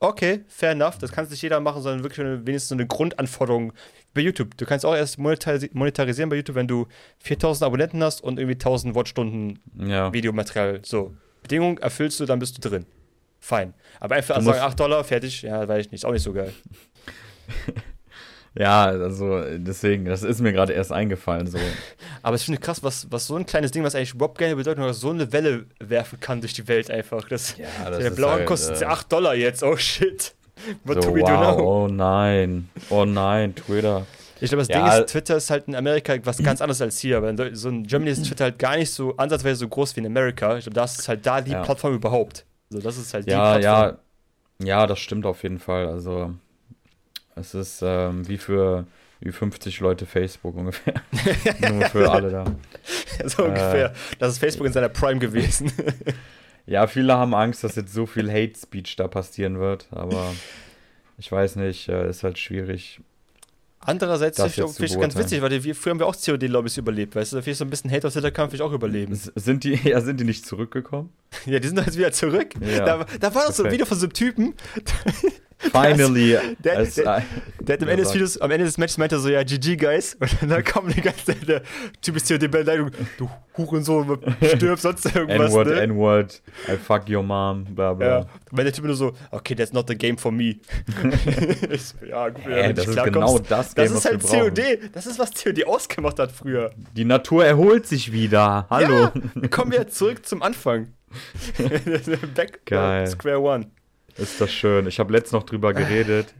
[0.00, 3.72] okay, fair enough, das kann nicht jeder machen, sondern wirklich wenigstens so eine Grundanforderung
[4.14, 4.56] bei YouTube.
[4.56, 6.86] Du kannst auch erst monetarisi monetarisieren bei YouTube, wenn du
[7.24, 10.12] 4.000 Abonnenten hast und irgendwie 1.000 Wattstunden Ja.
[10.12, 10.80] Videomaterial.
[10.84, 12.86] So, Bedingung erfüllst du, dann bist du drin.
[13.38, 13.72] Fein.
[14.00, 16.22] Aber einfach Du sagen, musst- 8 Dollar, fertig, ja, weiß ich nicht, ist auch nicht
[16.22, 16.52] so geil.
[18.58, 21.46] Ja, also deswegen, das ist mir gerade erst eingefallen.
[21.46, 21.56] So.
[22.22, 24.56] Aber es finde ich krass, was, was so ein kleines Ding, was eigentlich überhaupt keine
[24.56, 27.28] Bedeutung hat, so eine Welle werfen kann durch die Welt einfach.
[27.28, 30.34] Das, Ja, der blaue kostet äh, 8 Dollar jetzt, oh shit.
[30.84, 31.64] What so, do we do wow, now?
[31.64, 32.68] oh nein.
[32.90, 34.06] Oh nein, Twitter.
[34.42, 36.98] Ich glaube, das Ja, Ding ist, Twitter ist halt in Amerika was ganz anderes als
[36.98, 37.18] hier.
[37.18, 40.00] Aber in so in Germany ist Twitter halt gar nicht so ansatzweise so groß wie
[40.00, 40.56] in Amerika.
[40.56, 41.62] Ich glaube, das ist halt da die Ja.
[41.62, 42.46] Plattform überhaupt.
[42.70, 43.98] So, das ist halt die Ja, Plattform.
[44.62, 45.88] ja, ja, das stimmt auf jeden Fall.
[45.88, 46.32] Also
[47.36, 48.86] es ist ähm, wie für
[49.22, 50.94] wie 50 Leute Facebook ungefähr.
[51.70, 52.44] Nur für alle da.
[53.26, 53.92] so ungefähr.
[54.18, 55.70] Das ist Facebook in seiner Prime gewesen.
[56.66, 60.32] Ja, viele haben Angst, dass jetzt so viel Hate Speech da passieren wird, aber
[61.18, 63.00] ich weiß nicht, äh, ist halt schwierig.
[63.82, 67.32] Andererseits finde ich ganz witzig, weil die, wir, früher haben wir auch COD-Lobbys überlebt, weißt
[67.32, 67.36] du?
[67.36, 69.14] Da finde ich so ein bisschen Hate auf Twitter kann ich auch überleben.
[69.14, 71.10] Sind die, ja, sind die nicht zurückgekommen?
[71.46, 72.54] Ja, die sind doch jetzt wieder zurück.
[72.60, 73.72] Ja, da, da war doch so ein.
[73.72, 74.54] Video von so einem Typen.
[75.60, 76.38] Finally.
[76.58, 78.14] Der, der, der hat am Ja, Ende, des.
[78.14, 80.16] Videos, am Ende des Matches meinte er so, ja, GG, Guys.
[80.40, 81.62] Und dann kommt die ganze Zeit der
[82.00, 85.80] Typ ist hier die Beleidigung, du Hurensohn, stirb, sonst irgendwas, N-Word, ne?
[85.82, 88.06] N-Word, I fuck your mom, bla bla.
[88.06, 90.44] Ja, meinte der Typ nur so, okay, that's not the game for me.
[91.70, 94.54] ich ja, gut, wenn Hä, nicht das ist genau das Game, Das ist wir halt.
[94.56, 94.94] COD.
[94.94, 96.70] Das ist, was COD ausgemacht hat früher.
[96.96, 98.66] Die Natur erholt sich wieder.
[98.70, 99.02] Hallo.
[99.02, 100.94] Ja, wir kommen wieder zurück zum Anfang.
[102.34, 103.06] Back Geil.
[103.08, 103.66] Square One.
[104.20, 104.86] Ist das schön.
[104.86, 106.34] Ich habe letztens noch drüber geredet.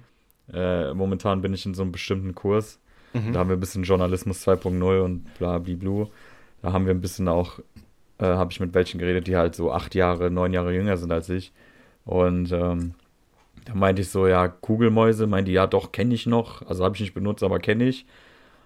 [0.52, 2.78] Äh, momentan bin ich in so einem bestimmten Kurs.
[3.12, 3.32] Mhm.
[3.32, 6.08] Da haben wir ein bisschen Journalismus 2.0 und bla bliblu.
[6.62, 7.58] Da haben wir ein bisschen auch,
[8.18, 11.12] äh, habe ich mit welchen geredet, die halt so acht Jahre, neun Jahre jünger sind
[11.12, 11.52] als ich.
[12.04, 12.94] Und ähm,
[13.64, 16.66] da meinte ich so, ja, Kugelmäuse, meinte die, ja doch, kenne ich noch.
[16.66, 18.06] Also habe ich nicht benutzt, aber kenne ich.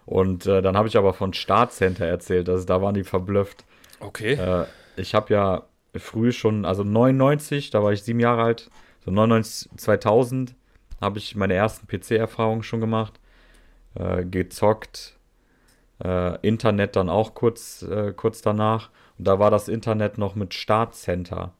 [0.06, 3.64] Und äh, dann habe ich aber von Startcenter erzählt, also da waren die verblüfft.
[4.00, 4.34] Okay.
[4.34, 5.62] Äh, ich habe ja
[5.96, 8.70] früh schon, also 99, da war ich sieben Jahre alt,
[9.04, 10.54] so 99, 2000
[11.00, 13.20] habe ich meine ersten PC-Erfahrungen schon gemacht,
[13.94, 15.18] äh, gezockt,
[16.02, 18.90] äh, Internet dann auch kurz, äh, kurz danach.
[19.18, 21.52] Und da war das Internet noch mit Startcenter.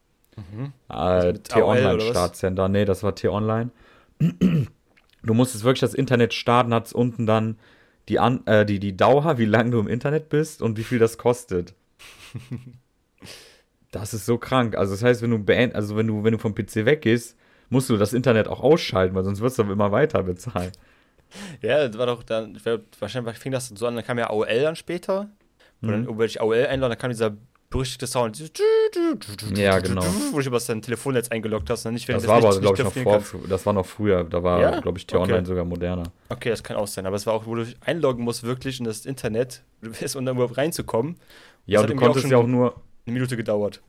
[0.90, 2.00] Äh, mit AOL oder T-Online?
[2.00, 2.68] Startcenter.
[2.68, 3.70] Nee, das war T-Online.
[4.18, 7.58] Du musstest wirklich das Internet starten, hat unten dann
[8.08, 10.98] die, An äh, die, die Dauer, wie lange du im Internet bist und wie viel
[10.98, 11.74] das kostet.
[13.94, 14.76] Das ist so krank.
[14.76, 17.36] Also das heißt, wenn du beend, also wenn du, wenn du vom PC weggehst,
[17.70, 20.72] musst du das Internet auch ausschalten, weil sonst wirst du immer weiter bezahlen.
[21.62, 22.62] Ja, das war doch dann, ich
[23.00, 25.30] wahrscheinlich fing das so an, dann kam ja AOL dann später.
[25.82, 25.92] Und Mhm.
[25.92, 27.36] dann, über ich AOL einlogge, dann kam dieser
[27.70, 28.38] berüchtigte Sound.
[29.56, 30.02] Ja, genau.
[30.30, 31.84] Wo du über dein Telefonnetz eingeloggt hast.
[31.84, 34.22] Dann nicht Das war aber, glaube ich, noch vor, das war noch früher.
[34.22, 34.80] Da war, Ja?
[34.80, 35.46] glaube ich, T-Online Okay.
[35.48, 36.04] sogar moderner.
[36.28, 37.04] Okay, das kann auch sein.
[37.06, 39.62] Aber es war auch, wo du dich einloggen musst, wirklich in das Internet,
[40.14, 41.16] um dann überhaupt reinzukommen.
[41.66, 43.82] Ja, und du konntest ja auch nur, Eine Minute gedauert.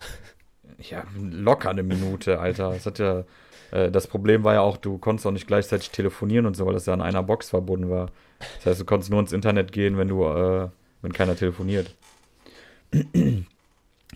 [0.80, 2.72] ja, locker eine Minute, Alter.
[2.72, 3.24] Das hat ja,
[3.72, 6.74] äh, das Problem war ja auch, du konntest auch nicht gleichzeitig telefonieren und so, weil
[6.74, 8.12] das ja an einer Box verbunden war.
[8.58, 10.70] Das heißt, du konntest nur ins Internet gehen, wenn du, äh,
[11.02, 11.96] wenn keiner telefoniert.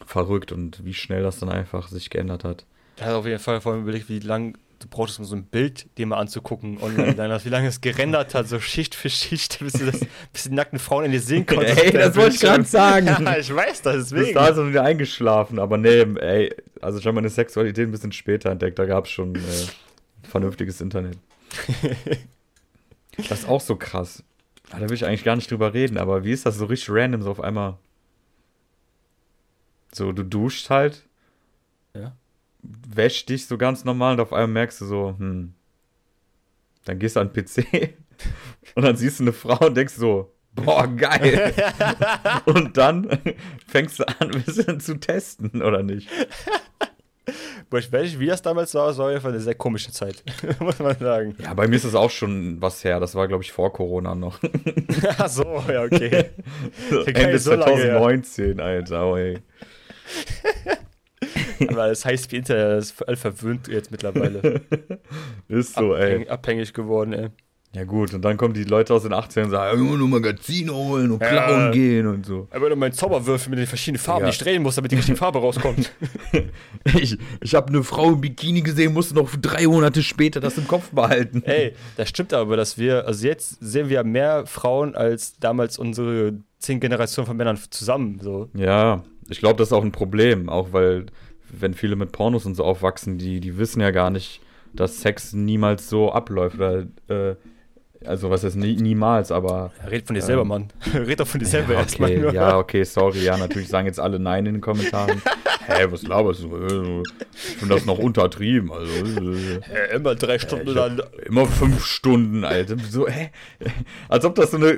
[0.06, 2.66] Verrückt und wie schnell das dann einfach sich geändert hat.
[2.98, 5.44] Da hat auf jeden Fall vor allem überlegt, wie lange du brauchtest, um so ein
[5.46, 7.14] Bild dir mal anzugucken online.
[7.16, 10.00] Dann, wie lange es gerendert hat, so Schicht für Schicht, bis du das,
[10.34, 11.78] bis die nackten Frauen in dir sehen konntest.
[11.84, 13.08] Ey, das wollte ich gerade sagen.
[13.26, 14.34] Ja, ich weiß das, Bis deswegen.
[14.36, 18.12] da ist er wieder eingeschlafen, aber nee, ey, also ich habe meine Sexualität ein bisschen
[18.12, 19.40] später entdeckt, da gab es schon äh,
[20.28, 21.18] vernünftiges Internet.
[23.18, 24.24] Das ist auch so krass.
[24.72, 26.90] Ah, Da will ich eigentlich gar nicht drüber reden, aber wie ist das so richtig
[26.92, 27.78] random, so auf einmal?
[29.94, 31.04] So, du duscht halt,
[31.94, 32.16] Ja.
[32.62, 35.54] Wäschst dich so ganz normal und auf einmal merkst du so, hm,
[36.86, 37.96] dann gehst du an den PC
[38.76, 41.54] und dann siehst du eine Frau und denkst so, boah, geil.
[42.46, 43.20] und dann
[43.68, 46.10] fängst du an, ein bisschen zu testen, oder nicht?
[47.70, 49.56] Boah, ich weiß nicht, wie das damals war, es war auf jeden Fall eine sehr
[49.56, 50.24] komische Zeit,
[50.60, 51.36] muss man sagen.
[51.38, 53.00] Ja, bei mir ist es auch schon was her.
[53.00, 54.40] Das war, glaube ich, vor Corona noch.
[55.18, 56.32] Ach so, ja, okay.
[56.90, 58.00] gar Ende so lange her.
[58.00, 59.38] 2019, Alter, oh, ey.
[61.70, 64.62] Aber das heißt, wie Internet das ist voll verwöhnt jetzt mittlerweile.
[65.48, 66.28] Ist so, ey.
[66.28, 67.30] Abhängig, geworden, ey.
[67.76, 70.74] Ja, gut, und dann kommen die Leute aus den 80ern und sagen, ja, nur Magazine
[70.74, 71.30] holen und Ja.
[71.30, 72.48] klauen gehen und so.
[72.50, 74.28] Aber nur meinen Zauberwürfel mit den verschiedenen Farben Ja.
[74.28, 75.92] nicht drehen muss, damit die richtige Farbe rauskommt.
[76.98, 80.68] Ich, ich habe eine Frau im Bikini gesehen, musste noch drei Monate später das im
[80.68, 81.44] Kopf behalten.
[81.46, 86.34] Ey, das stimmt aber, dass wir, also jetzt sehen wir mehr Frauen als damals unsere
[86.58, 88.20] zehn Generationen von Männern zusammen.
[88.22, 88.50] So.
[88.56, 91.08] Ja, ich glaube, das ist auch ein Problem, auch weil,
[91.52, 94.42] wenn viele mit Pornos und so aufwachsen, die, die wissen ja gar nicht,
[94.74, 96.56] dass Sex niemals so abläuft.
[96.56, 97.36] Oder, äh,
[98.06, 99.72] also, was heißt nie, niemals, aber.
[99.90, 100.70] Red von dir selber, Mann.
[100.94, 104.00] Red doch von dir selber ja, erstmal okay, ja, okay, sorry, ja, natürlich sagen jetzt
[104.00, 105.22] alle Nein in den Kommentaren.
[105.68, 106.56] Hä, was laberst du?
[106.56, 108.72] Äh, Ich finde das noch untertrieben.
[108.72, 111.02] Also, äh, Äh, immer drei Stunden ich hab lang.
[111.26, 112.78] immer fünf Stunden, Alter.
[112.90, 113.30] So, hä?
[114.08, 114.78] Als ob das so eine.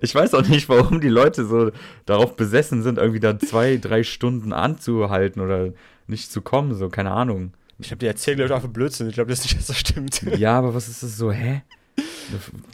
[0.00, 1.72] Ich weiß auch nicht, warum die Leute so
[2.06, 5.72] darauf besessen sind, irgendwie da zwei, drei Stunden anzuhalten oder
[6.10, 7.52] nicht zu kommen, so, keine Ahnung.
[7.78, 9.08] Ich hab dir erzählt, glaube ich, einfach Blödsinn.
[9.08, 10.22] Ich glaube, das ist nicht, dass das stimmt.
[10.36, 11.62] Ja, aber was ist das so, hä?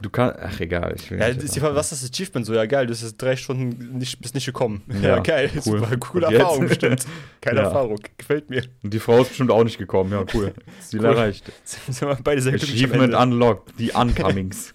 [0.02, 0.38] Du, kannst.
[0.40, 0.94] Ach, egal.
[0.96, 2.54] Ich will Ja, ist die Frage, was ist das Achievement so?
[2.54, 4.82] Ja, geil, du bist jetzt drei Stunden nicht, bist nicht gekommen.
[5.02, 5.62] Ja, Ja, geil, cool.
[5.80, 6.26] super, coole?
[6.26, 7.04] Erfahrung, bestimmt.
[7.40, 7.64] Keine Ja.
[7.66, 8.62] Erfahrung, gefällt mir.
[8.82, 10.12] Und die Frau ist bestimmt auch nicht gekommen.
[10.12, 10.52] Ja, cool.
[10.80, 11.06] Ziel Cool.
[11.06, 11.50] erreicht.
[11.64, 13.78] Sind wir beide sehr Achievement unlocked.
[13.78, 14.72] Die Uncomings.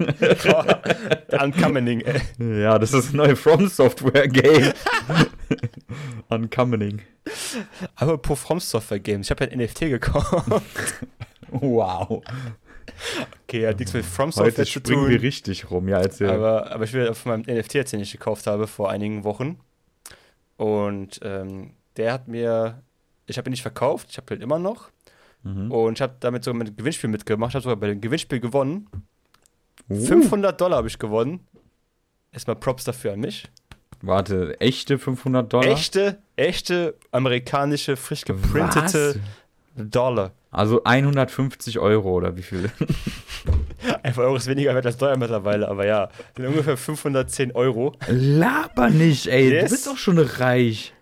[1.32, 2.62] Uncoming, ey.
[2.62, 4.72] ja, das ist ein neues From Software Game.
[6.30, 7.02] Uncoming.
[7.96, 10.46] Aber pro From Software Games, ich habe ja ein NFT gekauft.
[11.50, 12.24] Wow.
[13.44, 15.26] Okay, hat nichts mit From Software Heute zu springen wir tun.
[15.26, 15.88] richtig rum.
[15.88, 16.30] Ja, erzähl.
[16.30, 19.60] Aber, aber ich will auf meinem NFT erzählen, den ich gekauft habe vor einigen Wochen.
[20.58, 22.82] Und ähm, der hat mir,
[23.26, 24.90] ich habe ihn nicht verkauft, ich habe ihn immer noch.
[25.44, 25.72] Mhm.
[25.72, 28.88] Und ich habe damit sogar mit Gewinnspiel mitgemacht, habe sogar bei dem Gewinnspiel gewonnen.
[29.90, 30.06] Uh.
[30.06, 31.48] 500 Dollar habe ich gewonnen.
[32.32, 33.50] Erstmal Props dafür an mich.
[34.02, 35.68] Warte, echte 500 Dollar?
[35.68, 39.20] Echte, echte amerikanische, frisch geprintete Was?
[39.76, 40.32] Dollar.
[40.52, 42.70] Also 150 Euro oder wie viel?
[44.04, 47.94] Ein Euro ist weniger wert als Dollar mittlerweile, aber ja, sind ungefähr 510 Euro.
[48.08, 49.50] Laber nicht, ey.
[49.50, 49.64] Yes.
[49.66, 50.94] Du bist doch schon reich.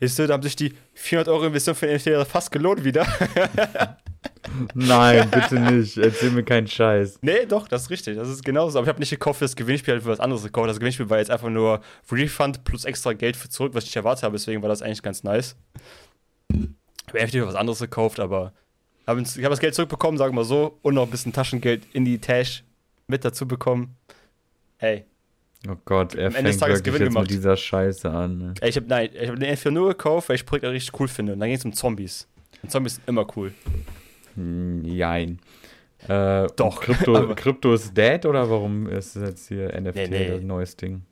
[0.00, 3.06] Siehst du, da haben sich die 400 Euro Investition für den NFT fast gelohnt wieder.
[4.74, 5.96] Nein, bitte nicht.
[5.96, 7.18] Erzähl mir keinen Scheiß.
[7.22, 8.16] Nee, doch, das ist richtig.
[8.16, 8.78] Das ist genauso.
[8.78, 10.68] Aber ich habe nicht gekauft für das Gewinnspiel, halt für was anderes gekauft.
[10.68, 14.24] Das Gewinnspiel war jetzt einfach nur Refund plus extra Geld für zurück, was ich erwartet
[14.24, 14.32] habe.
[14.36, 15.56] Deswegen war das eigentlich ganz nice.
[17.14, 18.52] Ich habe NFT für was anderes gekauft, aber
[19.06, 21.32] hab ins- ich habe das Geld zurückbekommen, sagen wir mal so, und noch ein bisschen
[21.32, 22.64] Taschengeld in die Tash
[23.06, 23.96] mit dazu bekommen.
[24.78, 25.04] Hey,
[25.66, 27.22] Oh Gott, er Am Ende des fängt Tages wirklich Gewinn jetzt gemacht.
[27.22, 28.36] mit dieser Scheiße an.
[28.38, 28.54] Ne?
[28.62, 31.08] ich habe nein, ich habe den NFT nur gekauft, weil ich das Projekt richtig cool
[31.08, 31.32] finde.
[31.32, 32.28] Und dann ging es um Zombies.
[32.62, 33.54] Und Zombies sind immer cool.
[34.36, 35.38] Jein.
[36.06, 40.28] Äh, Doch, Krypto, Krypto ist dead oder warum ist jetzt hier NFT Nee, nee.
[40.28, 41.02] das neues Ding?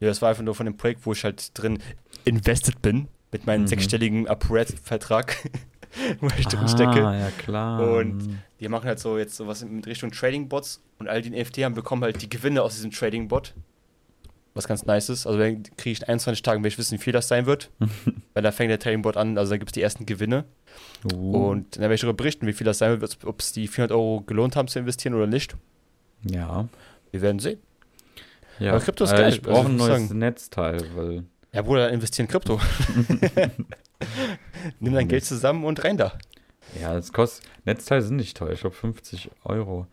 [0.00, 1.78] Ja, das war einfach nur von dem Projekt, wo ich halt drin
[2.24, 3.66] invested bin, mit meinem Mhm.
[3.68, 5.36] sechsstelligen Upred-Vertrag,
[6.20, 7.06] wo ich drin stecke.
[7.06, 7.82] Ah, ja klar.
[7.96, 11.74] Und die machen halt so jetzt sowas mit Richtung Trading-Bots und all die NFT haben
[11.74, 13.54] bekommen halt die Gewinne aus diesem Trading-Bot.
[14.54, 15.26] Was ganz nice ist.
[15.26, 17.70] Also dann kriege ich in 21 Tagen, will ich wissen, wie viel das sein wird.
[18.34, 20.44] Weil da fängt der Trading-Bot an, also da gibt es die ersten Gewinne.
[21.12, 23.68] Uh, Und dann werde ich darüber berichten, wie viel das sein wird, ob es die
[23.68, 25.54] 400 Euro gelohnt haben zu investieren oder nicht.
[26.24, 26.68] ja.
[27.10, 27.58] Wir werden sehen.
[28.58, 28.72] ja.
[28.72, 30.18] Aber Krypto ist Äh, geil, Ich brauche also ein neues sagen.
[30.18, 31.24] Netzteil, weil.
[31.52, 32.60] Ja, Bruder, investieren in Krypto.
[34.80, 36.12] Nimm dein Geld zusammen und rein da.
[36.80, 37.48] Ja, das kostet.
[37.64, 38.52] Netzteile sind nicht teuer.
[38.52, 39.86] Ich glaube 50 Euro.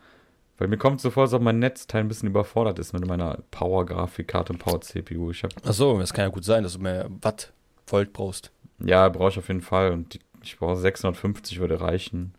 [0.57, 3.39] Weil mir kommt so vor, als ob mein Netzteil ein bisschen überfordert ist mit meiner
[3.51, 5.31] Power-Grafikkarte und Power-CPU.
[5.31, 7.51] Ich habe Achso, das kann ja gut sein, dass du mehr Watt,
[7.87, 8.51] Volt brauchst.
[8.79, 9.91] Ja, brauche ich auf jeden Fall.
[9.91, 12.33] Und die, ich brauche 650 würde reichen.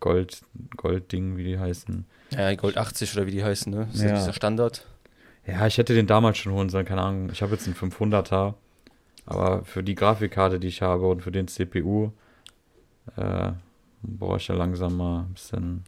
[0.00, 0.40] Gold,
[0.76, 2.04] Goldding, wie die heißen.
[2.30, 3.86] Ja, Gold 80 oder wie die heißen, ne?
[3.86, 4.14] Das ist ja Ja.
[4.16, 4.86] dieser Standard.
[5.46, 7.30] Ja, ich hätte den damals schon holen sollen, keine Ahnung.
[7.32, 8.54] Ich habe jetzt einen 500er.
[9.26, 12.10] Aber für die Grafikkarte, die ich habe und für den CPU,
[13.16, 13.52] äh,
[14.02, 15.84] brauche ich ja langsam mal ein bisschen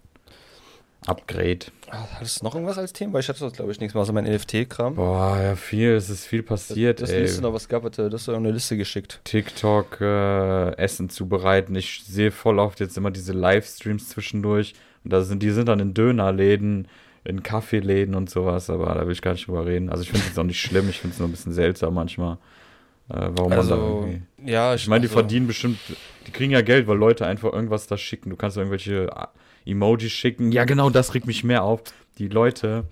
[1.07, 1.67] Upgrade.
[1.91, 3.15] Ah, Hattest du noch irgendwas als Thema?
[3.15, 4.95] Weil ich hatte das, glaube ich, nichts mal so mein NFT-Kram.
[4.95, 5.91] Boah, ja, viel.
[5.91, 7.23] Es ist viel passiert, das ey.
[7.23, 9.21] müsste noch was gehabt, du hast doch eine Liste geschickt.
[9.25, 11.75] TikTok äh, Essen zubereiten.
[11.75, 14.75] Ich sehe voll oft jetzt immer diese Livestreams zwischendurch.
[15.05, 16.89] Und da sind, die sind dann in Dönerläden,
[17.25, 19.91] in Kaffeeläden und sowas, aber da will ich gar nicht drüber reden.
[19.91, 22.39] Also ich finde es auch nicht schlimm, ich finde es nur ein bisschen seltsam manchmal.
[23.11, 24.23] Äh, warum man da Also, irgendwie.
[24.51, 25.79] ja, Ich meine, die also, verdienen bestimmt,
[26.27, 28.31] die kriegen ja Geld, weil Leute einfach irgendwas da schicken.
[28.31, 29.09] Du kannst irgendwelche
[29.65, 30.53] äh, Emojis schicken.
[30.53, 31.83] Ja, genau, das regt mich mehr auf.
[32.19, 32.85] Die Leute,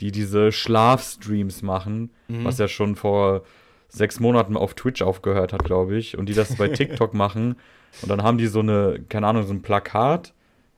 [0.00, 2.44] die diese Schlafstreams machen, Mhm.
[2.44, 3.42] was ja schon vor
[3.88, 7.56] sechs Monaten auf Twitch aufgehört hat, glaube ich, und die das bei TikTok machen.
[8.02, 10.34] Und dann haben die so eine, keine Ahnung, so ein Plakat,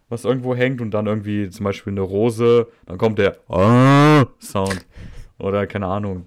[0.09, 4.85] was irgendwo hängt und dann irgendwie zum Beispiel eine Rose, dann kommt der ah Sound.
[5.39, 6.27] Oder keine Ahnung,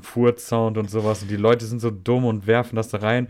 [0.00, 1.22] Furz-Sound und sowas.
[1.22, 3.28] Und die Leute sind so dumm und werfen das da rein.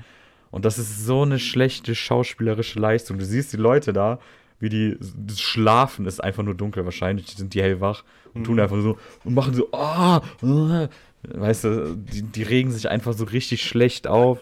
[0.50, 3.18] Und das ist so eine schlechte schauspielerische Leistung.
[3.18, 4.18] Du siehst die Leute da,
[4.60, 6.84] wie die das Schlafen ist einfach nur dunkel.
[6.84, 10.88] Wahrscheinlich sind die hellwach und tun einfach so und machen so, ah, ah.
[11.22, 14.40] weißt du, die, die regen sich einfach so richtig schlecht auf.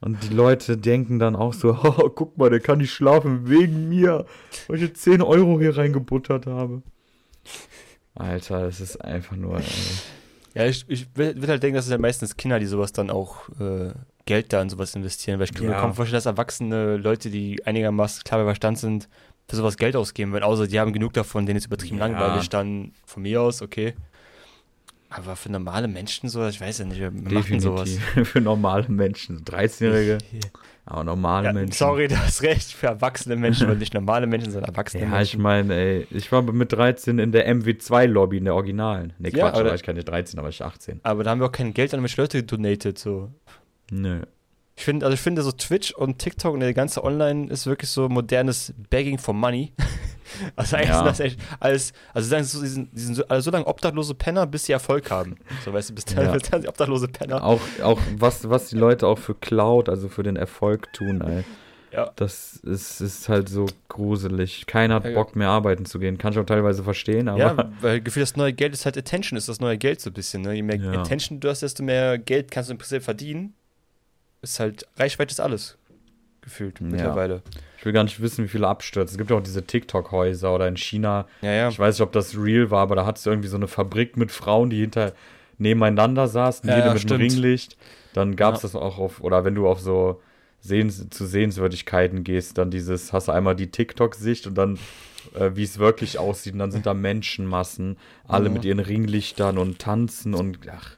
[0.00, 3.88] Und die Leute denken dann auch so, oh, guck mal, der kann nicht schlafen wegen
[3.88, 4.26] mir,
[4.66, 6.82] weil ich jetzt 10 Euro hier reingebuttert habe.
[8.14, 9.58] Alter, es ist einfach nur.
[9.58, 9.64] Ey.
[10.54, 13.48] Ja, ich, ich will halt denken, dass es ja meistens Kinder, die sowas dann auch
[13.60, 13.92] äh,
[14.26, 15.38] Geld da in sowas investieren.
[15.38, 15.80] Weil ich kann mir Ja.
[15.80, 19.08] kaum vorstellen, dass erwachsene Leute, die einigermaßen klar bei Verstand sind,
[19.48, 20.44] für sowas Geld ausgeben würden.
[20.44, 22.06] Außer die haben genug davon, denen ist übertrieben Ja.
[22.06, 23.94] langweilig, dann von mir aus, okay.
[25.14, 27.90] Aber für normale Menschen so, ich weiß ja nicht, wer macht denn sowas?
[28.24, 29.44] Für normale Menschen.
[29.44, 30.18] 13-Jährige,
[30.86, 31.74] aber normale Ja, Menschen.
[31.76, 35.34] sorry, du hast recht, für erwachsene Menschen, weil nicht normale Menschen, sondern erwachsene Ja, ich
[35.36, 35.42] Menschen.
[35.42, 39.12] meine, ey, ich war mit 13 in der MW2-Lobby, in der Originalen.
[39.18, 41.00] Ne, Ja, Quatsch, da aber- war ich keine 13, aber ich 18.
[41.02, 43.30] Aber da haben wir auch kein Geld an welche Leute donated, so.
[43.90, 44.22] Nö.
[44.74, 47.90] Ich finde, also ich finde so Twitch und TikTok und der ganze Online ist wirklich
[47.90, 49.72] so modernes Begging for Money.
[50.56, 50.96] also eigentlich Ja.
[50.98, 54.14] sind das echt alles, also sagen sie sind, die sind so, also so lange obdachlose
[54.14, 55.36] Penner, bis sie Erfolg haben.
[55.64, 56.32] So weißt du, bis dann, Ja.
[56.32, 57.44] bis dann obdachlose Penner.
[57.44, 61.44] Auch, auch was, was die Leute auch für Cloud, also für den Erfolg tun, ey.
[61.92, 62.10] Ja.
[62.16, 64.64] Das ist, ist halt so gruselig.
[64.66, 65.12] Keiner hat.
[65.12, 66.16] Bock mehr arbeiten zu gehen.
[66.16, 67.38] Kann ich auch teilweise verstehen, aber.
[67.38, 70.14] Ja, weil Gefühl, das neue Geld ist halt Attention, ist das neue Geld so ein
[70.14, 70.40] bisschen.
[70.40, 70.54] Ne?
[70.54, 71.00] Je mehr Ja.
[71.02, 73.52] Attention du hast, desto mehr Geld kannst du im Prinzip verdienen.
[74.40, 75.76] Ist halt, Reichweite ist alles.
[76.42, 76.86] Gefühlt Ja.
[76.86, 77.42] mittlerweile.
[77.78, 79.12] Ich will gar nicht wissen, wie viele Abstürze.
[79.12, 81.26] Es gibt ja auch diese TikTok-Häuser oder in China.
[81.40, 81.68] Ja, ja.
[81.68, 84.16] Ich weiß nicht, ob das real war, aber da hattest du irgendwie so eine Fabrik
[84.16, 85.12] mit Frauen, die hinter
[85.58, 87.20] nebeneinander saßen, Ja, jede ja, mit einem.
[87.20, 87.76] Ringlicht.
[88.14, 88.68] Dann gab es Ja.
[88.68, 90.20] das auch auf, oder wenn du auf so
[90.60, 94.78] Sehens zu Sehenswürdigkeiten gehst, dann dieses, hast du einmal die TikTok-Sicht und dann,
[95.34, 97.96] äh, wie es wirklich aussieht, und dann sind da Menschenmassen,
[98.28, 100.96] alle mit ihren Ringlichtern und tanzen und ach,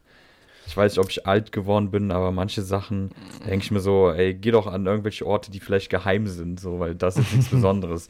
[0.67, 3.11] ich weiß nicht, ob ich alt geworden bin, aber manche Sachen
[3.47, 6.81] denke ich mir so, ey, geh doch an irgendwelche Orte, die vielleicht geheim sind, so,
[6.81, 8.09] weil das ist nichts Besonderes.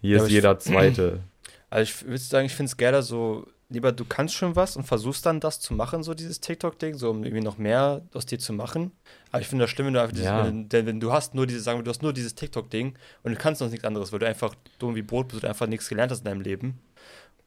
[0.00, 1.20] Hier Ja, ist jeder Zweite.
[1.70, 4.84] Also ich würde sagen, ich finde es geiler so, lieber du kannst schon was und
[4.84, 8.38] versuchst dann das zu machen, so dieses TikTok-Ding, so um irgendwie noch mehr aus dir
[8.38, 8.90] zu machen.
[9.32, 10.46] Aber ich finde das schlimm, wenn du einfach dieses, Ja.
[10.46, 13.32] wenn, denn wenn du hast nur dieses, sagen wir, du hast nur dieses TikTok-Ding und
[13.32, 15.90] du kannst noch nichts anderes, weil du einfach dumm wie Brot bist und einfach nichts
[15.90, 16.78] gelernt hast in deinem Leben.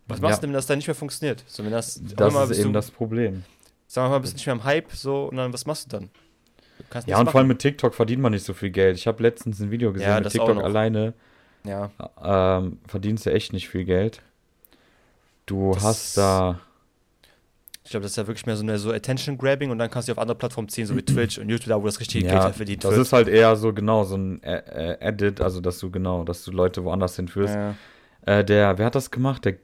[0.07, 0.35] Was machst Ja.
[0.37, 1.43] du denn, wenn das dann nicht mehr funktioniert?
[1.47, 3.43] So, wenn das, Das ist eben du, das Problem.
[3.93, 6.09] Sagen wir mal, bist nicht mehr im Hype, so, und dann, was machst du dann?
[6.77, 7.47] Du Ja, und vor allem machen.
[7.49, 8.97] mit TikTok verdient man nicht so viel Geld.
[8.97, 11.13] Ich habe letztens ein Video gesehen Ja, mit das TikTok alleine.
[11.63, 11.91] Ja,
[12.23, 14.21] Ähm, verdienst du echt nicht viel Geld.
[15.45, 16.59] Du Das- hast da.
[17.83, 20.11] ich glaube, das ist ja wirklich mehr so eine so Attention-Grabbing und dann kannst du
[20.13, 22.43] auf andere Plattformen ziehen, so wie Twitch und YouTube, da wo das richtige Geld Ja,
[22.45, 23.01] halt verdient das wird.
[23.01, 26.43] ist halt eher so genau so ein äh, äh, Edit, also dass du genau, dass
[26.45, 27.53] du Leute woanders hinführst.
[27.53, 27.75] ja.
[28.25, 29.43] Äh, der, wer hat das gemacht?
[29.45, 29.55] Der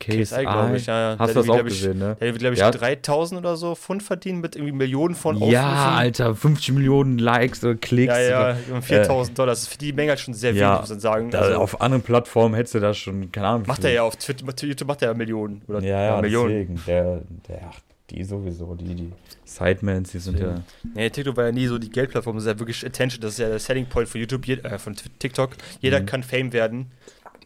[0.00, 1.16] KSI, KSI, glaube ich, ja.
[1.18, 2.16] Hast du das auch ich, gesehen, ne?
[2.20, 2.70] Der wird, glaube ich, Ja.
[2.70, 7.76] 3000 oder so Pfund verdienen mit irgendwie Millionen von Ja, Alter, 50 Millionen Likes oder
[7.76, 8.12] Klicks.
[8.12, 9.52] Ja, ja, und 4000 Dollar.
[9.52, 11.30] Das ist für die Menge halt schon sehr Ja, wenig, muss man sagen.
[11.30, 13.64] Da, Also, auf anderen Plattformen hättest du das schon, keine Ahnung.
[13.66, 15.62] macht er ja auf Twitter, YouTube macht er ja Millionen.
[15.68, 16.48] Oder Ja, ja, Millionen.
[16.50, 16.82] deswegen.
[16.86, 17.70] Der, der,
[18.10, 19.12] die sowieso, die, die
[19.44, 20.60] Sidemans, die sind ja.
[20.94, 23.38] Nee, TikTok war ja nie so die Geldplattform, das ist ja wirklich Attention, das ist
[23.38, 25.50] ja der Selling Point von YouTube, äh, von TikTok.
[25.80, 26.06] Jeder Mhm.
[26.06, 26.90] kann Fame werden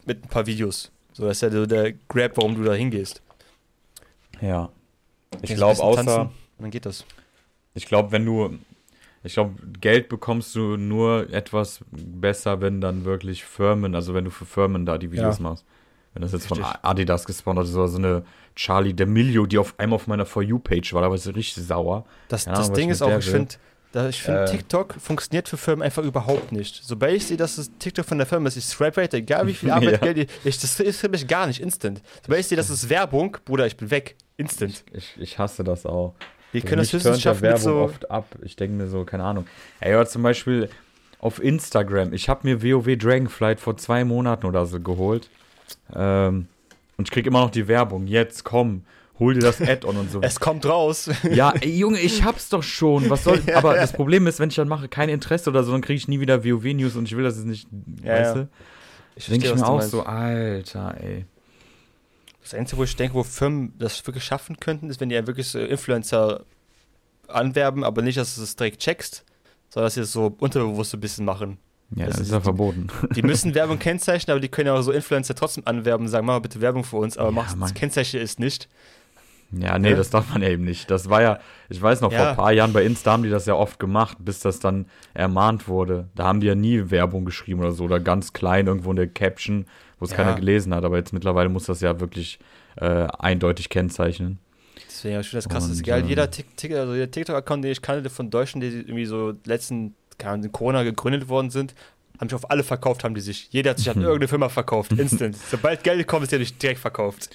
[0.05, 0.91] mit ein paar Videos.
[1.19, 3.21] So, das ist ja so der Grab, warum du da hingehst.
[4.39, 4.69] Ja.
[5.41, 6.05] Ich glaube, außer.
[6.05, 7.03] tanzen, dann geht das.
[7.73, 8.57] Ich glaube, wenn du.
[9.25, 14.31] Ich glaube, Geld bekommst du nur etwas besser, wenn dann wirklich Firmen, also wenn du
[14.31, 15.43] für Firmen da die Videos Ja.
[15.43, 15.65] machst.
[16.13, 16.79] Wenn das jetzt von Richtig.
[16.83, 18.23] Adidas gesponsert ist oder so eine
[18.55, 22.05] Charlie D'Amelio, die auf einmal auf meiner For You-Page war, da war ich richtig sauer.
[22.29, 23.55] Das, das Ahnung, Ding ist auch, ich finde,
[24.09, 24.51] ich finde, Äh.
[24.51, 26.81] TikTok funktioniert für Firmen einfach überhaupt nicht.
[26.83, 29.53] Sobald ich sehe, dass es TikTok von der Firma ist, ich swipe rate, egal wie
[29.53, 29.97] viel Arbeit, Ja.
[29.97, 32.01] Geld, ich, ich, das ist für mich gar nicht instant.
[32.23, 34.15] Sobald ich sehe, das ist Werbung, Bruder, ich bin weg.
[34.37, 34.83] Instant.
[34.93, 36.13] Ich, ich hasse das auch.
[36.51, 37.75] Wir können das höchstens schaffen Werbung so.
[37.77, 38.25] oft ab.
[38.43, 39.45] Ich denke mir so, keine Ahnung.
[39.79, 40.69] Ey, aber zum Beispiel
[41.19, 42.13] auf Instagram.
[42.13, 45.29] Ich habe mir WoW Dragonflight vor zwei Monaten oder so geholt.
[45.93, 46.47] Ähm,
[46.97, 48.07] und ich krieg immer noch die Werbung.
[48.07, 48.83] Jetzt komm,
[49.19, 50.21] hol dir das Add-on und so.
[50.21, 51.09] Es kommt raus.
[51.31, 53.09] ja, ey, Junge, ich hab's doch schon.
[53.09, 53.41] Was soll.
[53.53, 56.07] Aber das Problem ist, wenn ich dann mache, kein Interesse oder so, dann kriege ich
[56.07, 57.67] nie wieder WoW-News und ich will das jetzt nicht.
[58.03, 58.41] Ja, weißt ja.
[58.43, 58.49] du?
[59.15, 59.91] Ich Denke ich mir auch meinst.
[59.91, 61.25] so, Alter, ey.
[62.41, 65.27] Das Einzige, wo ich denke, wo Firmen das wirklich schaffen könnten, ist, wenn die ja
[65.27, 66.45] wirklich so Influencer
[67.27, 69.23] anwerben, aber nicht, dass du es direkt checkst,
[69.69, 71.57] sondern dass sie es so unterbewusst so ein bisschen machen.
[71.95, 72.87] Ja, Das das, ist ist ja verboten.
[73.15, 76.25] Die müssen Werbung kennzeichnen, aber die können ja auch so Influencer trotzdem anwerben und sagen,
[76.25, 77.73] mach mal bitte Werbung für uns, aber Ja, mach Mann.
[77.73, 78.67] kennzeichne es nicht.
[79.51, 79.95] Ja, nee, Ne?
[79.95, 80.91] das darf man eben nicht.
[80.91, 82.29] Das war ja, ich weiß noch, vor Ja.
[82.31, 84.85] ein paar Jahren bei Insta haben die das ja oft gemacht, bis das dann
[85.15, 86.07] ermahnt wurde.
[86.15, 89.07] Da haben die ja nie Werbung geschrieben oder so, oder ganz klein irgendwo in der
[89.07, 89.65] Caption,
[89.97, 90.17] wo es Ja.
[90.17, 90.83] keiner gelesen hat.
[90.85, 92.37] Aber jetzt mittlerweile muss das ja wirklich
[92.77, 94.37] äh, eindeutig kennzeichnen.
[94.87, 95.63] Deswegen, ich finde das krass.
[95.63, 96.23] Das ist Und, egal, ähm, jeder
[96.79, 101.27] also jeder TikTok-Account, den ich kannte von Deutschen, die irgendwie so letzten, keine Corona gegründet
[101.27, 101.73] worden sind,
[102.19, 103.47] haben sich auf alle verkauft, haben die sich.
[103.51, 105.35] Jeder hat sich an irgendeine Firma verkauft, instant.
[105.37, 107.29] Sobald Geld kommt, ist der durch direkt verkauft.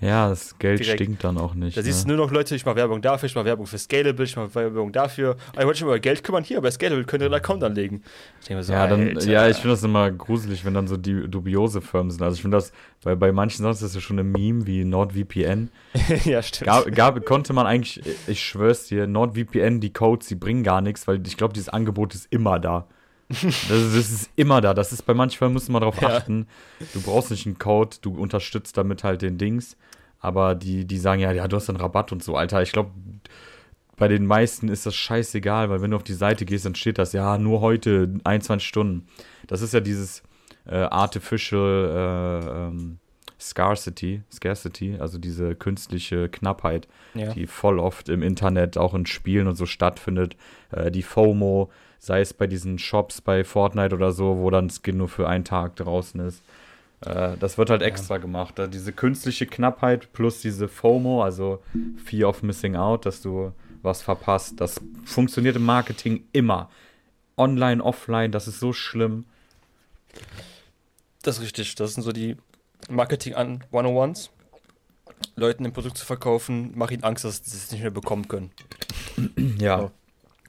[0.00, 1.00] Ja, das Geld Direkt.
[1.00, 1.76] stinkt dann auch nicht.
[1.76, 2.16] Da siehst du ne?
[2.16, 4.92] nur noch Leute, ich mache Werbung dafür, ich mache Werbung für Scalable, ich mache Werbung
[4.92, 5.36] dafür.
[5.58, 8.02] Ich wollte schon über Geld kümmern, hier, bei Scalable könnt ihr einen Account anlegen.
[8.40, 9.30] Ich so, ja, dann, Alter.
[9.30, 12.22] ja, ich finde das immer gruselig, wenn dann so die dubiose Firmen sind.
[12.22, 14.84] Also ich finde das, weil bei manchen Sachen ist das ja schon ein Meme wie
[14.84, 15.70] NordVPN.
[16.24, 16.66] ja, stimmt.
[16.66, 21.06] Gab, gab, konnte man eigentlich, ich schwör's dir, NordVPN, die Codes, die bringen gar nichts,
[21.08, 22.88] weil ich glaube, dieses Angebot ist immer da.
[23.28, 24.74] Das ist, das ist immer da.
[24.74, 26.16] Das ist bei manchen Firmen, muss man darauf Ja.
[26.16, 26.46] achten.
[26.92, 29.76] Du brauchst nicht einen Code, du unterstützt damit halt den Dings.
[30.20, 32.62] Aber die, die sagen ja, ja, du hast einen Rabatt und so, Alter.
[32.62, 32.90] Ich glaube,
[33.96, 36.98] bei den meisten ist das scheißegal, weil wenn du auf die Seite gehst, dann steht
[36.98, 39.06] das, ja, nur heute 21 Stunden.
[39.46, 40.22] Das ist ja dieses
[40.66, 42.98] äh, Artificial äh, ähm,
[43.38, 47.32] Scarcity, Scarcity, also diese künstliche Knappheit, ja.
[47.34, 50.36] die voll oft im Internet, auch in Spielen und so stattfindet.
[50.72, 54.96] Äh, die FOMO, sei es bei diesen Shops bei Fortnite oder so, wo dann Skin
[54.96, 56.42] nur für einen Tag draußen ist.
[57.00, 58.58] Äh, das wird halt extra gemacht.
[58.58, 61.62] Da diese künstliche Knappheit plus diese FOMO, also
[62.04, 63.52] Fear of Missing Out, dass du
[63.82, 66.70] was verpasst, das funktioniert im Marketing immer.
[67.36, 69.26] Online, offline, das ist so schlimm.
[71.22, 71.74] Das ist richtig.
[71.74, 72.36] Das sind so die
[72.88, 74.30] Marketing an 101s.
[75.36, 78.50] Leuten ein Produkt zu verkaufen, mach ihnen Angst, dass sie es nicht mehr bekommen können.
[79.58, 79.78] Ja.
[79.78, 79.90] So.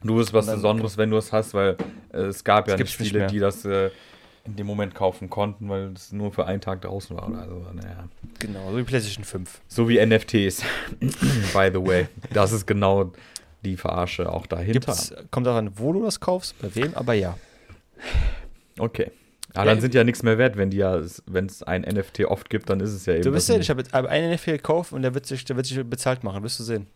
[0.06, 1.78] Du bist was Besonderes, wenn du es hast, weil
[2.14, 3.28] äh, es gab ja nicht nicht viele, mehr.
[3.28, 3.90] die das äh,
[4.46, 7.28] in dem Moment kaufen konnten, weil es nur für einen Tag draußen war.
[7.28, 7.66] Oder so.
[7.74, 8.08] Naja.
[8.40, 9.62] Genau, so wie PlayStation 5.
[9.68, 10.64] So wie NFTs.
[11.54, 12.08] By the way.
[12.32, 13.12] Das ist genau
[13.64, 14.74] die Verarsche auch dahinter.
[14.74, 17.38] Gibt's, kommt daran, wo du das kaufst, bei wem, aber ja.
[18.78, 19.12] Okay.
[19.56, 22.26] Aber Ja, dann sind ja nichts mehr wert, wenn die ja, wenn es ein NFT
[22.26, 23.24] oft gibt, dann ist es ja eben.
[23.24, 23.64] Du bist ja, nicht.
[23.64, 26.44] ich habe hab einen NFT gekauft und der wird sich, der wird sich bezahlt machen,
[26.44, 26.88] wirst du sehen.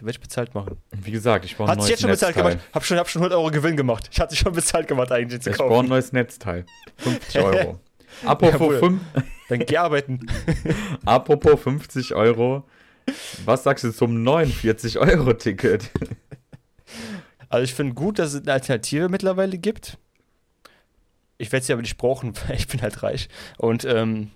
[0.00, 0.76] Der wird sich bezahlt machen.
[0.92, 2.52] Wie gesagt, ich brauche ein Hat sich neues jetzt schon bezahlt Netzteil.
[2.54, 2.68] gemacht.
[2.74, 4.08] Hab schon, hab schon 100 Euro Gewinn gemacht.
[4.10, 5.88] Ich hatte schon bezahlt gemacht eigentlich zu Ich brauche ein kaufen.
[5.90, 6.64] neues Netzteil.
[6.98, 7.80] 50 Euro.
[8.24, 9.00] Apropos, fünf,
[9.48, 10.20] Dann geh arbeiten.
[11.04, 12.64] apropos 50 Euro.
[13.44, 15.90] Was sagst du zum 49-Euro-Ticket?
[17.48, 19.98] Also ich finde gut, dass es eine Alternative mittlerweile gibt.
[21.38, 23.28] Ich werde sie aber nicht brauchen, weil ich bin halt reich.
[23.58, 24.30] Und ähm,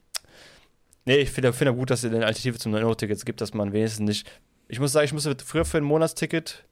[1.04, 4.06] nee, ich finde find gut, dass es eine Alternative zum 9-Euro-Ticket gibt, dass man wenigstens
[4.06, 4.30] nicht.
[4.68, 6.64] Ich muss sagen, ich musste früher für ein Monatsticket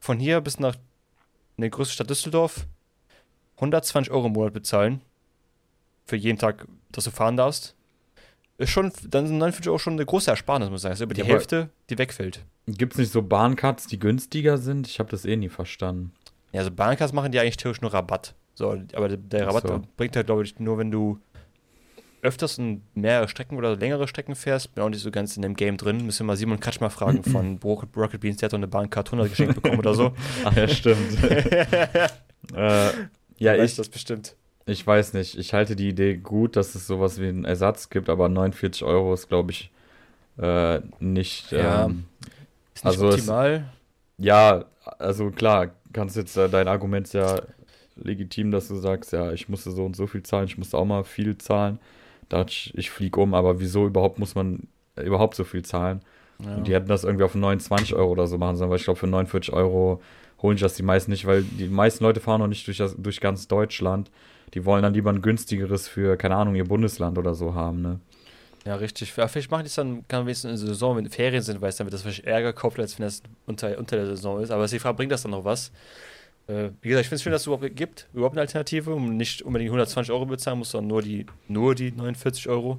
[0.00, 0.74] von hier bis nach
[1.56, 2.66] in die größte Stadt Düsseldorf
[3.56, 5.00] 120 Euro im Monat bezahlen.
[6.06, 7.74] Für jeden Tag, dass du fahren darfst.
[8.56, 10.92] Ist schon, dann sind 49 Euro schon eine große Ersparnis, muss ich sagen.
[10.92, 12.44] Das ist über die Ja, Hälfte, die wegfällt.
[12.66, 14.88] Gibt es nicht so Bahncards, die günstiger sind?
[14.88, 16.12] Ich habe das eh nie verstanden.
[16.52, 18.34] Ja, also Bahncards machen die eigentlich theoretisch nur Rabatt.
[18.54, 19.82] So, aber der, Rabatt so.
[19.96, 21.20] bringt halt, glaube ich, nur, wenn du
[22.22, 24.74] öfters und mehrere Strecken oder längere Strecken fährst.
[24.74, 26.04] Bin auch nicht so ganz in dem Game drin.
[26.04, 28.38] Müssen wir mal Simon Kratsch mal fragen von Rocket, Beans.
[28.38, 30.12] Der hat doch eine Bahncard 100 geschenkt bekommen oder so.
[30.44, 31.22] Ach ja, stimmt.
[32.54, 32.90] äh,
[33.38, 34.34] ja, ich, das bestimmt.
[34.66, 35.38] ich weiß nicht.
[35.38, 39.14] Ich halte die Idee gut, dass es sowas wie einen Ersatz gibt, aber 49 Euro
[39.14, 39.70] ist, glaube ich,
[40.38, 41.52] äh, nicht.
[41.52, 41.86] Ja.
[41.86, 42.04] Ähm,
[42.74, 43.64] Ist nicht Also es- optimal.
[44.18, 44.64] ja,
[44.98, 47.40] also klar, kannst jetzt äh, dein Argument ja
[47.96, 50.84] legitim, dass du sagst, ja, ich musste so und so viel zahlen, ich musste auch
[50.84, 51.78] mal viel zahlen.
[52.28, 56.00] Da ich, ich fliege um, aber wieso überhaupt muss man äh, überhaupt so viel zahlen?
[56.44, 56.56] Ja.
[56.56, 59.00] Und die hätten das irgendwie auf 29 Euro oder so machen sollen, weil ich glaube,
[59.00, 60.00] für 49 Euro
[60.40, 62.94] holen sich das die meisten nicht, weil die meisten Leute fahren noch nicht durch, das,
[62.96, 64.10] durch ganz Deutschland.
[64.54, 68.00] Die wollen dann lieber ein günstigeres für, keine Ahnung, ihr Bundesland oder so haben, ne?
[68.64, 69.16] Ja, richtig.
[69.16, 71.70] Ja, Vielleicht machen die es dann, kann wenigstens in der Saison, wenn Ferien sind, weil
[71.70, 74.50] es dann wird das vielleicht Ärger kauft, als wenn das unter, unter der Saison ist.
[74.50, 75.72] Aber Frage, bringt das dann noch was?
[76.48, 79.16] Äh, wie gesagt, ich finde es schön, dass es überhaupt gibt, überhaupt eine Alternative, um
[79.16, 82.78] nicht unbedingt 120 Euro bezahlen muss, sondern nur die, nur die 49 Euro.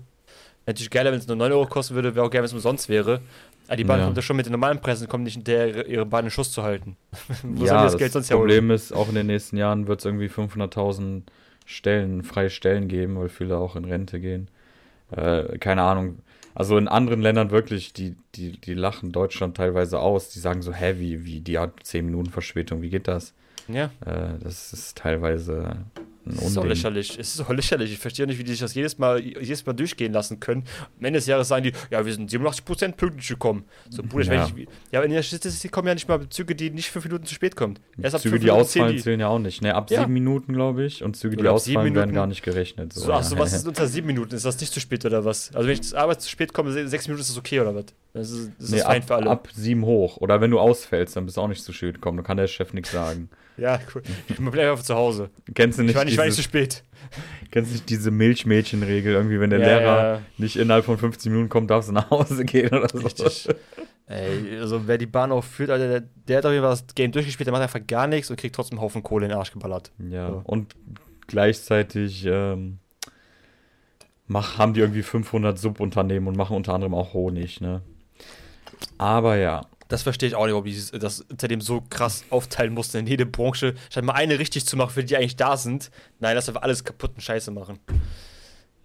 [0.65, 2.89] Natürlich geiler, wenn es nur 9 Euro kosten würde, wäre auch geil, wenn es umsonst
[2.89, 3.22] wäre.
[3.67, 4.05] Aber die Bahn Ja.
[4.05, 6.51] kommt ja schon mit den normalen Preisen, kommt nicht in der ihre Bahn in Schuss
[6.51, 6.97] zu halten.
[7.43, 8.47] Wo ja, das das, Geld sonst herholen?
[8.49, 11.24] Problem ist, auch in den nächsten Jahren wird es irgendwie 500.000
[11.65, 14.47] Stellen, freie Stellen geben, weil viele auch in Rente gehen.
[15.11, 16.20] Äh, keine Ahnung.
[16.55, 20.30] Also in anderen Ländern wirklich, die, die, die lachen Deutschland teilweise aus.
[20.30, 23.34] Die sagen so, hä, wie, wie, die hat 10 Minuten Verspätung, wie geht das?
[23.72, 25.86] Ja, Äh, das ist teilweise ein
[26.26, 26.70] es ist auch Unding.
[26.76, 27.17] lächerlich.
[27.17, 27.91] Es ist auch lächerlich.
[27.91, 30.63] Ich verstehe nicht, wie die sich das jedes Mal, jedes Mal durchgehen lassen können.
[30.99, 33.63] Am Ende des Jahres sagen die, ja, wir sind 87% pünktlich gekommen.
[33.89, 34.47] So, Bruder, Ja.
[34.55, 37.34] Ich, ja, in der Statistik kommen ja nicht mal Züge, die nicht fünf Minuten zu
[37.34, 37.80] spät kommen.
[37.99, 39.03] Erst ab Züge, fünf die Minuten ausfallen, zählen die.
[39.03, 39.61] zählen ja auch nicht.
[39.63, 40.01] Ne, ab Ja.
[40.01, 41.03] sieben Minuten, glaube ich.
[41.03, 42.13] Und Züge, die Oder ausfallen, werden Minuten.
[42.13, 42.93] gar nicht gerechnet.
[42.93, 43.41] So, So, ach so, ja.
[43.41, 44.36] was ist unter sieben Minuten?
[44.36, 45.55] Ist das nicht zu spät oder was?
[45.55, 47.74] Also wenn ich zur Arbeit zu spät komme, se- sechs Minuten ist das okay oder
[47.74, 47.86] was?
[48.14, 49.30] Das ist, das ist Nee, fein ab, für alle.
[49.30, 50.18] ab sieben hoch.
[50.18, 52.18] Oder wenn du ausfällst, dann bist du auch nicht zu spät gekommen.
[52.18, 53.30] Dann kann der Chef nichts sagen.
[53.57, 54.01] Ja, cool.
[54.30, 55.32] Ich bin einfach zu Hause.
[55.53, 56.82] Kennst du Ich nicht, war nicht, ich war nicht dieses, zu spät.
[57.51, 59.12] kennst du nicht diese Milchmädchenregel?
[59.12, 60.22] Irgendwie, wenn der Ja, Lehrer ja.
[60.38, 62.99] nicht innerhalb von 15 Minuten kommt, darfst du nach Hause gehen oder so.
[62.99, 63.49] Richtig.
[64.07, 66.86] Ey, also wer die Bahn auch führt, Alter, der, der hat auf jeden Fall das
[66.95, 69.38] Game durchgespielt, der macht einfach gar nichts und kriegt trotzdem einen Haufen Kohle in den
[69.38, 69.91] Arsch geballert.
[70.10, 70.41] Ja, So.
[70.45, 70.74] und
[71.28, 72.80] gleichzeitig ähm,
[74.28, 77.82] mach, haben die irgendwie 500 Subunternehmen und machen unter anderem auch Honig, ne?
[78.97, 82.97] Aber ja, Das verstehe ich auch nicht, ob die das Unternehmen so krass aufteilen mussten
[82.97, 85.89] in jede Branche, statt mal eine richtig zu machen, für die, die eigentlich da sind.
[86.20, 87.80] Nein, lass einfach alles kaputt und scheiße machen.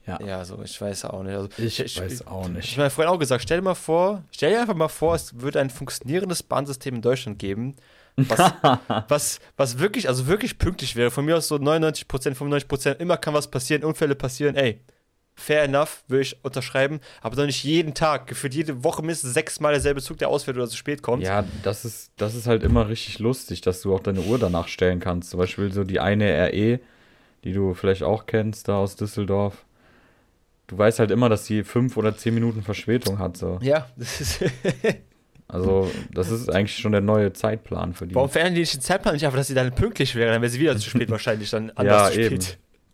[0.06, 1.34] ja, Ja, so, ich weiß auch nicht.
[1.34, 2.70] Also, ich, weiß auch Ich nicht.
[2.72, 5.38] habe meiner Freundin auch gesagt, stell dir mal vor, stell dir einfach mal vor, es
[5.40, 7.76] würde ein funktionierendes Bahnsystem in Deutschland geben,
[8.16, 8.52] was,
[9.08, 11.10] was, was wirklich, also wirklich pünktlich wäre.
[11.10, 14.80] Von mir aus so 99%, 95%, immer kann was passieren, Unfälle passieren, ey.
[15.36, 18.28] Fair enough, würde ich unterschreiben, aber doch nicht jeden Tag.
[18.28, 21.24] Gefühlt jede Woche mindestens sechsmal derselbe Zug, der ausfällt oder zu spät kommt.
[21.24, 24.68] Ja, das ist, das ist halt immer richtig lustig, dass du auch deine Uhr danach
[24.68, 25.30] stellen kannst.
[25.30, 26.78] Zum Beispiel so die eine RE,
[27.42, 29.64] die du vielleicht auch kennst, da aus Düsseldorf.
[30.68, 33.36] Du weißt halt immer, dass die fünf oder zehn Minuten Verspätung hat.
[33.36, 33.58] So.
[33.60, 34.44] Ja, das ist.
[35.46, 38.14] Also, das ist eigentlich schon der neue Zeitplan für die.
[38.14, 40.32] Warum verändern die nicht den Zeitplan nicht einfach, dass sie dann pünktlich wäre?
[40.32, 42.38] Dann wäre sie wieder zu spät wahrscheinlich, dann ja, anders zu eben.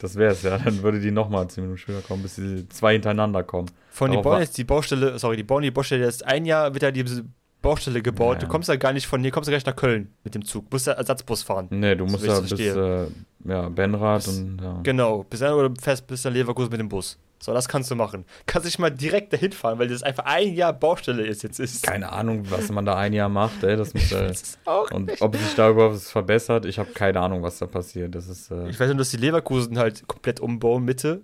[0.01, 0.59] Das wäre es ja.
[0.59, 3.70] Dann würde die nochmal zehn Minuten später kommen, bis die zwei hintereinander kommen.
[3.90, 6.44] Von die Darauf bauen wa- jetzt die Baustelle, sorry, die bauen die Baustelle jetzt ein
[6.46, 7.24] Jahr, wird da diese
[7.62, 8.36] Baustelle gebaut.
[8.36, 8.40] Ja.
[8.40, 10.72] Du kommst ja gar nicht von hier, kommst ja gleich nach Köln mit dem Zug.
[10.72, 11.66] Musst ja Ersatzbus fahren.
[11.70, 13.07] Nee, du musst ja bis äh,
[13.44, 14.80] ja, Benrad Bis- und ja.
[14.82, 17.18] Genau, bis dann oder fährst bis dann Leverkusen mit dem Bus.
[17.43, 18.26] So, das kannst du machen.
[18.45, 21.82] Kannst dich mal direkt dahin fahren, weil das einfach ein Jahr Baustelle ist jetzt ist.
[21.82, 23.76] Keine Ahnung, was man da ein Jahr macht, ey.
[23.76, 25.22] Das muss, äh, Das ist auch und nicht.
[25.22, 28.14] ob sich da überhaupt was verbessert, ich habe keine Ahnung, was da passiert.
[28.14, 28.51] Das ist.
[28.51, 31.22] Äh, Ich weiß nur, dass die Leverkusen halt komplett umbauen, Mitte.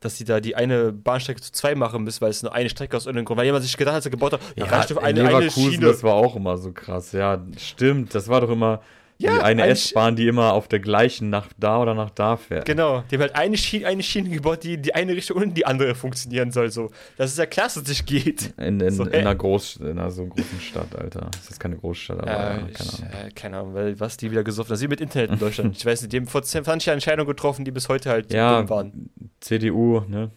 [0.00, 2.96] dass sie da die eine Bahnstrecke zu zwei machen müssen, weil es nur eine Strecke
[2.96, 5.26] aus irgendeinem Grund, weil jemand sich gedacht hat, als er gebaut hat, ja, doch eine,
[5.28, 5.86] eine Schiene.
[5.86, 8.80] Das war auch immer so krass, ja, stimmt, das war doch immer,
[9.18, 12.66] ja, eine S-Bahn, die immer auf der gleichen nach da oder nach da fährt.
[12.66, 15.64] Genau, die haben halt eine Schiene, eine Schiene gebaut, die die eine Richtung und die
[15.64, 16.70] andere funktionieren soll.
[16.70, 16.90] So.
[17.16, 18.54] Das ist ja klasse, dass es nicht geht.
[18.58, 21.30] In, in, so, in einer Groß, in einer so großen Stadt, Alter.
[21.32, 23.26] Das ist keine Großstadt, aber ja, ich, keine Ahnung.
[23.26, 24.78] Äh, keine Ahnung, weil was die wieder gesoffen haben.
[24.78, 25.76] Sie mit Internet in Deutschland.
[25.78, 28.58] ich weiß nicht, die haben vor 20 Jahren Entscheidungen getroffen, die bis heute halt ja,
[28.58, 29.10] dumm waren.
[29.40, 30.30] CDU, ne?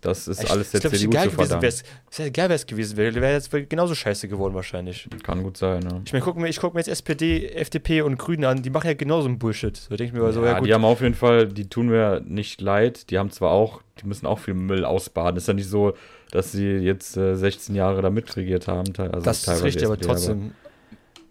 [0.00, 1.36] Das ist ich, alles der glaub, CDU geil zu.
[1.36, 1.84] Gewesen,
[2.16, 3.14] wäre geil, wäre es gewesen wäre.
[3.14, 5.08] Wäre jetzt genauso scheiße geworden wahrscheinlich.
[5.22, 6.02] Kann gut sein, ne?
[6.04, 8.86] Ich meine, guck mir, ich gucke mir jetzt SPD, FDP und Grüne an, die machen
[8.86, 9.76] ja genauso einen Bullshit.
[9.76, 10.68] So denke ich mir ja, so, ja gut.
[10.68, 13.10] Die haben auf jeden Fall, die tun mir nicht leid.
[13.10, 15.36] Die haben zwar auch, die müssen auch viel Müll ausbaden.
[15.36, 15.94] Ist ja nicht so,
[16.30, 18.92] dass sie jetzt äh, 16 Jahre da mitregiert haben.
[18.98, 20.52] Also das ist richtig, aber trotzdem.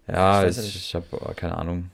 [0.06, 1.90] Aber, ja, ich, ich, ich habe keine Ahnung.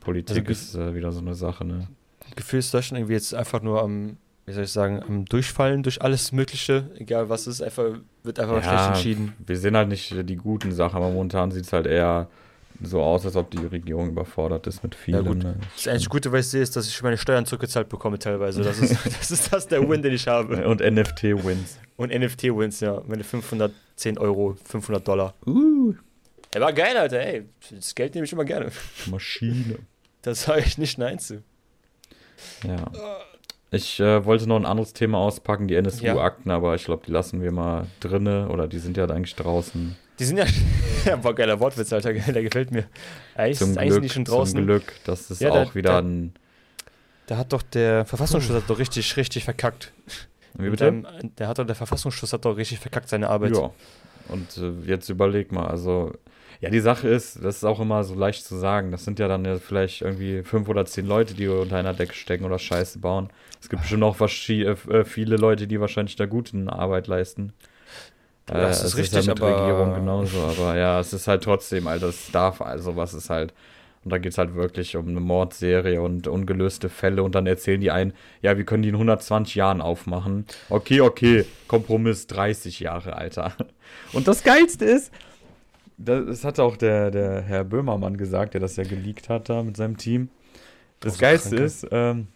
[0.00, 1.88] Politik also, ist äh, wieder so eine Sache, ne?
[2.36, 4.16] Gefühl ist Deutschland irgendwie jetzt einfach nur am
[4.50, 7.84] wie soll ich sagen, am Durchfallen durch alles Mögliche, egal was ist, einfach,
[8.24, 9.32] wird einfach ja, schlecht entschieden.
[9.46, 12.28] Wir sehen halt nicht die guten Sachen, aber momentan sieht es halt eher
[12.82, 15.24] so aus, als ob die Regierung überfordert ist mit vielen.
[15.24, 15.56] Ja, ne?
[15.76, 18.62] Das einzige Gute, was ich sehe, ist, dass ich meine Steuern zurückgezahlt bekomme teilweise.
[18.62, 20.66] Das ist das, ist das der Win, den ich habe.
[20.66, 21.78] Und NFT-Wins.
[21.96, 23.00] Und NFT-Wins, ja.
[23.06, 25.34] Meine 510 Euro, 500 Dollar.
[25.46, 25.94] Uh.
[26.52, 27.44] Er war geil, Alter, ey.
[27.70, 28.72] Das Geld nehme ich immer gerne.
[29.06, 29.78] Maschine.
[30.22, 31.44] Das sage ich nicht nein zu.
[32.66, 32.90] Ja.
[33.72, 36.56] Ich äh, wollte noch ein anderes Thema auspacken, die NSU-Akten, ja.
[36.56, 39.96] aber ich glaube, die lassen wir mal drinne oder die sind ja eigentlich draußen.
[40.18, 40.46] Die sind ja,
[41.04, 42.84] ja war geiler Wortwitz, Alter, der gefällt mir.
[43.36, 44.56] Eigentlich zum ist Glück, eigentlich schon draußen.
[44.56, 46.34] Zum Glück, das ist ja, auch der, wieder der, ein.
[47.26, 49.92] Da hat doch der Verfassungsschutz hat doch richtig, richtig verkackt.
[50.54, 50.88] Wie bitte?
[50.88, 51.06] Einem,
[51.38, 53.56] der hat doch, der Verfassungsschutz hat doch richtig verkackt seine Arbeit.
[53.56, 53.70] Ja.
[54.28, 56.12] Und äh, jetzt überleg mal, also
[56.60, 58.90] ja, die Sache ist, das ist auch immer so leicht zu sagen.
[58.90, 62.12] Das sind ja dann ja vielleicht irgendwie fünf oder zehn Leute, die unter einer Decke
[62.12, 63.30] stecken oder Scheiße bauen.
[63.62, 67.54] Es gibt schon auch äh, äh, viele Leute, die wahrscheinlich da gute Arbeit leisten.
[68.46, 70.38] Äh, das ist richtig, ist ja mit aber Regierung genauso.
[70.38, 73.54] Aber ja, es ist halt trotzdem, also es darf, also was ist halt.
[74.04, 77.22] Und da geht es halt wirklich um eine Mordserie und ungelöste Fälle.
[77.22, 80.46] Und dann erzählen die einen, ja, wir können die in 120 Jahren aufmachen.
[80.70, 83.52] Okay, okay, Kompromiss 30 Jahre, Alter.
[84.14, 85.12] Und das Geilste ist,
[86.04, 89.76] das hat auch der, der Herr Böhmermann gesagt, der das ja geleakt hat da mit
[89.76, 90.28] seinem Team.
[91.00, 91.64] Das oh, Geilste kranke.
[91.64, 92.28] ist, ähm,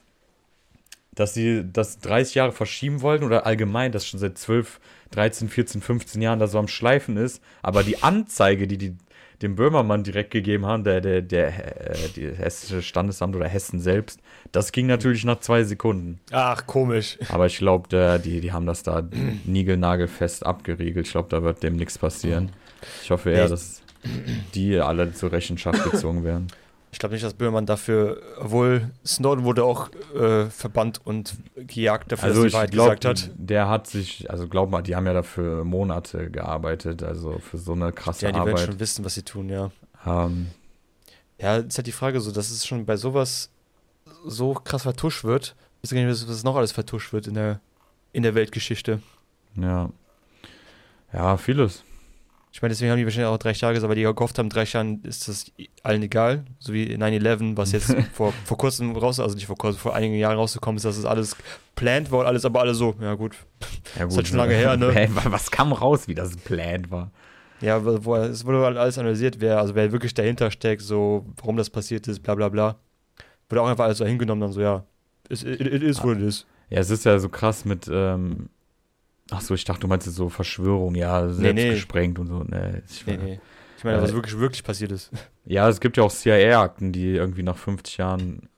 [1.14, 4.80] dass sie das 30 Jahre verschieben wollten oder allgemein, dass schon seit 12,
[5.12, 7.42] 13, 14, 15 Jahren da so am Schleifen ist.
[7.62, 8.96] Aber die Anzeige, die die
[9.42, 14.20] dem Böhmermann direkt gegeben haben, der, der, der, äh, die hessische Standesamt oder Hessen selbst,
[14.52, 16.20] das ging natürlich nach zwei Sekunden.
[16.30, 17.18] Ach, komisch.
[17.28, 19.02] Aber ich glaube, die, die haben das da
[19.44, 21.06] niegelnagelfest abgeriegelt.
[21.06, 22.52] Ich glaube, da wird dem nichts passieren.
[23.02, 23.50] Ich hoffe eher, nee.
[23.50, 23.82] dass
[24.54, 26.48] die alle zur Rechenschaft gezogen werden.
[26.92, 32.28] Ich glaube nicht, dass Böhmermann dafür, obwohl Snowden wurde auch äh, verbannt und gejagt dafür,
[32.28, 33.30] also dass die Wahrheit glaub, gesagt hat.
[33.34, 37.72] Der hat sich, also glaub mal, die haben ja dafür Monate gearbeitet, also für so
[37.72, 38.28] eine krasse Arbeit.
[38.28, 38.56] Ja, die Arbeit.
[38.58, 39.72] werden schon wissen, was sie tun, ja.
[40.06, 40.46] Ähm,
[41.40, 43.50] ja, ist halt die Frage so, dass es schon bei sowas
[44.24, 45.56] so krass vertuscht wird.
[45.82, 47.60] Ich weiß gar nicht, was noch alles vertuscht wird in der,
[48.12, 49.00] in der Weltgeschichte.
[49.56, 49.90] Ja.
[51.12, 51.82] Ja, vieles.
[52.54, 54.62] Ich meine, deswegen haben die wahrscheinlich auch drei Jahre gesagt, weil die gehofft haben, drei
[54.62, 55.50] Jahren ist das
[55.82, 56.44] allen egal.
[56.60, 60.14] So wie 9-11, was jetzt vor, vor kurzem raus, also nicht vor kurzem, vor einigen
[60.14, 61.36] Jahren rausgekommen ist, dass das alles
[61.74, 63.34] planned war und alles, aber alle so, ja gut.
[63.98, 64.12] Ja, gut.
[64.12, 65.08] ist halt schon lange her, ne?
[65.24, 67.10] Was kam raus, wie das planned war?
[67.60, 71.56] Ja, wo, es wurde halt alles analysiert, wer, also wer wirklich dahinter steckt, so, warum
[71.56, 72.76] das passiert ist, bla bla bla.
[73.48, 74.84] Wurde auch einfach alles so hingenommen, dann so, ja,
[75.28, 76.46] it, it, it is what it is.
[76.70, 78.48] Ja, es ist ja so krass mit, ähm,
[79.30, 81.70] Ach so, ich dachte, du meinst so Verschwörung, ja, selbst nee, nee.
[81.70, 82.44] gesprengt und so.
[82.44, 83.40] Nee, ich, nee, nee.
[83.78, 85.10] ich meine, äh, was wirklich, wirklich passiert ist.
[85.46, 88.48] Ja, es gibt ja auch CIA-Akten, die irgendwie nach 50 Jahren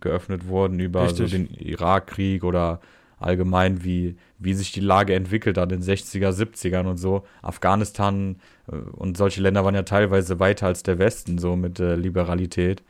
[0.00, 2.80] geöffnet wurden über so den Irakkrieg oder
[3.22, 7.24] allgemein, wie, wie sich die Lage entwickelt hat in den 60er, 70ern und so.
[7.40, 11.94] Afghanistan äh, und solche Länder waren ja teilweise weiter als der Westen, so mit äh,
[11.94, 12.82] Liberalität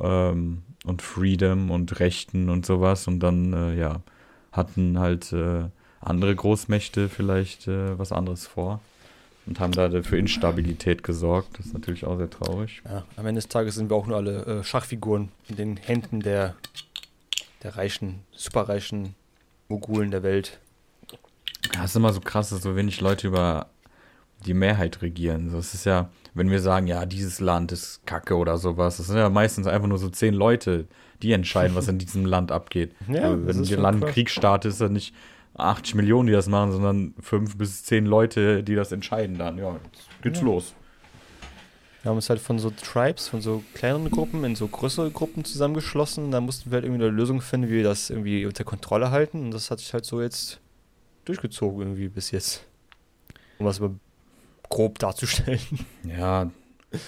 [0.00, 3.08] ähm, und Freedom und Rechten und sowas.
[3.08, 4.02] Und dann, äh, ja,
[4.52, 5.64] hatten halt äh,
[6.00, 8.80] andere Großmächte vielleicht äh, was anderes vor
[9.46, 11.58] und haben da für Instabilität gesorgt.
[11.58, 12.82] Das ist natürlich auch sehr traurig.
[12.84, 16.20] Ja, am Ende des Tages sind wir auch nur alle äh, Schachfiguren in den Händen
[16.20, 16.54] der,
[17.62, 19.14] der reichen, superreichen
[19.68, 20.58] Mogulen der Welt.
[21.74, 23.66] Ja, ist immer so krass, dass so wenig Leute über
[24.46, 25.50] die Mehrheit regieren.
[25.50, 29.08] So, es ist ja, wenn wir sagen, ja, dieses Land ist kacke oder sowas, das
[29.08, 30.86] sind ja meistens einfach nur so zehn Leute,
[31.22, 32.94] die entscheiden, was in diesem Land abgeht.
[33.08, 35.14] Ja, wenn ein Land Krieg startet, ist er nicht
[35.54, 39.58] 80 Millionen, die das machen, sondern fünf bis zehn Leute, die das entscheiden dann.
[39.58, 40.46] Ja, jetzt geht's ja.
[40.46, 40.74] los.
[42.02, 45.44] Wir haben uns halt von so Tribes, von so kleineren Gruppen in so größere Gruppen
[45.44, 46.30] zusammengeschlossen.
[46.30, 49.44] Da mussten wir halt irgendwie eine Lösung finden, wie wir das irgendwie unter Kontrolle halten.
[49.44, 50.60] Und das hat sich halt so jetzt
[51.26, 52.64] durchgezogen irgendwie bis jetzt.
[53.58, 53.94] Um das mal
[54.70, 55.60] grob darzustellen.
[56.04, 56.50] Ja,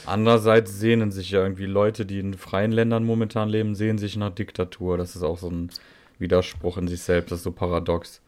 [0.07, 4.31] andererseits sehnen sich ja irgendwie Leute, die in freien Ländern momentan leben, sehen sich nach
[4.31, 4.99] Diktatur.
[4.99, 5.71] Das ist auch so ein
[6.19, 8.22] Widerspruch in sich selbst, das ist so paradox.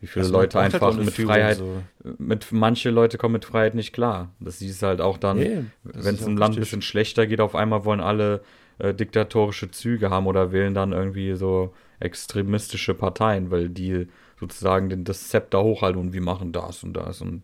[0.00, 1.82] Wie viele Also man Leute halt einfach mit Führung, Freiheit, so.
[2.18, 4.30] mit manche Leute kommen mit Freiheit nicht klar.
[4.40, 7.26] Das siehst du halt auch dann, Nee, das wenn es im Land ein bisschen schlechter
[7.26, 8.42] geht, auf einmal wollen alle
[8.78, 15.04] äh, diktatorische Züge haben oder wählen dann irgendwie so extremistische Parteien, weil die sozusagen den,
[15.04, 17.42] das Zepter hochhalten und wir machen das und das und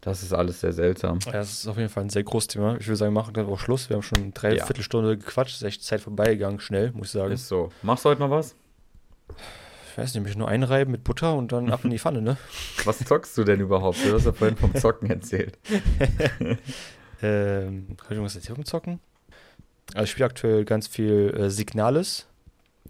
[0.00, 1.18] das ist alles sehr seltsam.
[1.26, 2.76] Ja, das ist auf jeden Fall ein sehr großes Thema.
[2.78, 3.88] Ich würde sagen, wir machen dann auch Schluss.
[3.90, 4.64] Wir haben schon drei Ja.
[4.64, 5.56] Viertelstunde gequatscht.
[5.56, 7.32] Ist echt Zeit vorbeigegangen, schnell, muss ich sagen.
[7.32, 7.70] Ist so.
[7.82, 8.54] Machst du heute noch was?
[9.96, 12.36] Ich weiß nicht, mich nur einreiben mit Butter und dann ab in die Pfanne, ne?
[12.84, 13.96] Was zockst du denn überhaupt?
[14.04, 15.58] Du hast ja vorhin vom Zocken erzählt.
[17.22, 19.00] Ähm, kann ich irgendwas erzählen vom Zocken?
[19.94, 22.26] Also ich spiele aktuell ganz viel äh, Signales.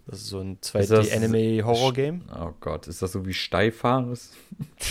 [0.05, 2.23] Das ist so ein Ist das- 2D-Anime-Horror-Game.
[2.37, 4.31] Oh Gott, ist das so wie Steifahres?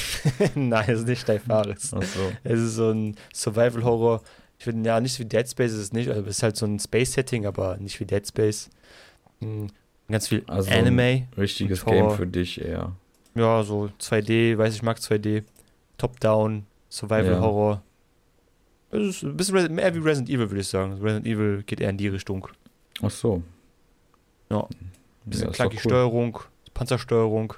[0.54, 1.92] Nein, es ist nicht Steifares.
[1.94, 2.32] Ach so.
[2.44, 4.22] Es ist so ein Survival-Horror.
[4.58, 6.08] Ich finde, ja, nicht wie Dead Space ist es nicht.
[6.08, 8.70] Also es ist halt so ein Space-Setting, aber nicht wie Dead Space.
[9.40, 9.66] Hm,
[10.08, 11.26] Ganz viel Also Anime.
[11.36, 11.84] Richtiges.
[11.84, 12.92] Game für dich eher.
[13.34, 15.42] Ja, so 2D, weiß ich mag 2D.
[15.98, 17.82] Top-Down, Survival-Horror.
[18.90, 20.92] Es ist ein bisschen mehr wie Resident Evil, würde ich sagen.
[20.94, 22.46] Resident Evil geht eher in die Richtung.
[23.02, 23.42] Ach so.
[24.50, 24.60] Ja.
[24.62, 24.68] Ein
[25.24, 25.90] bisschen Ja, klackige cool.
[25.90, 26.38] Steuerung,
[26.72, 27.54] Panzersteuerung.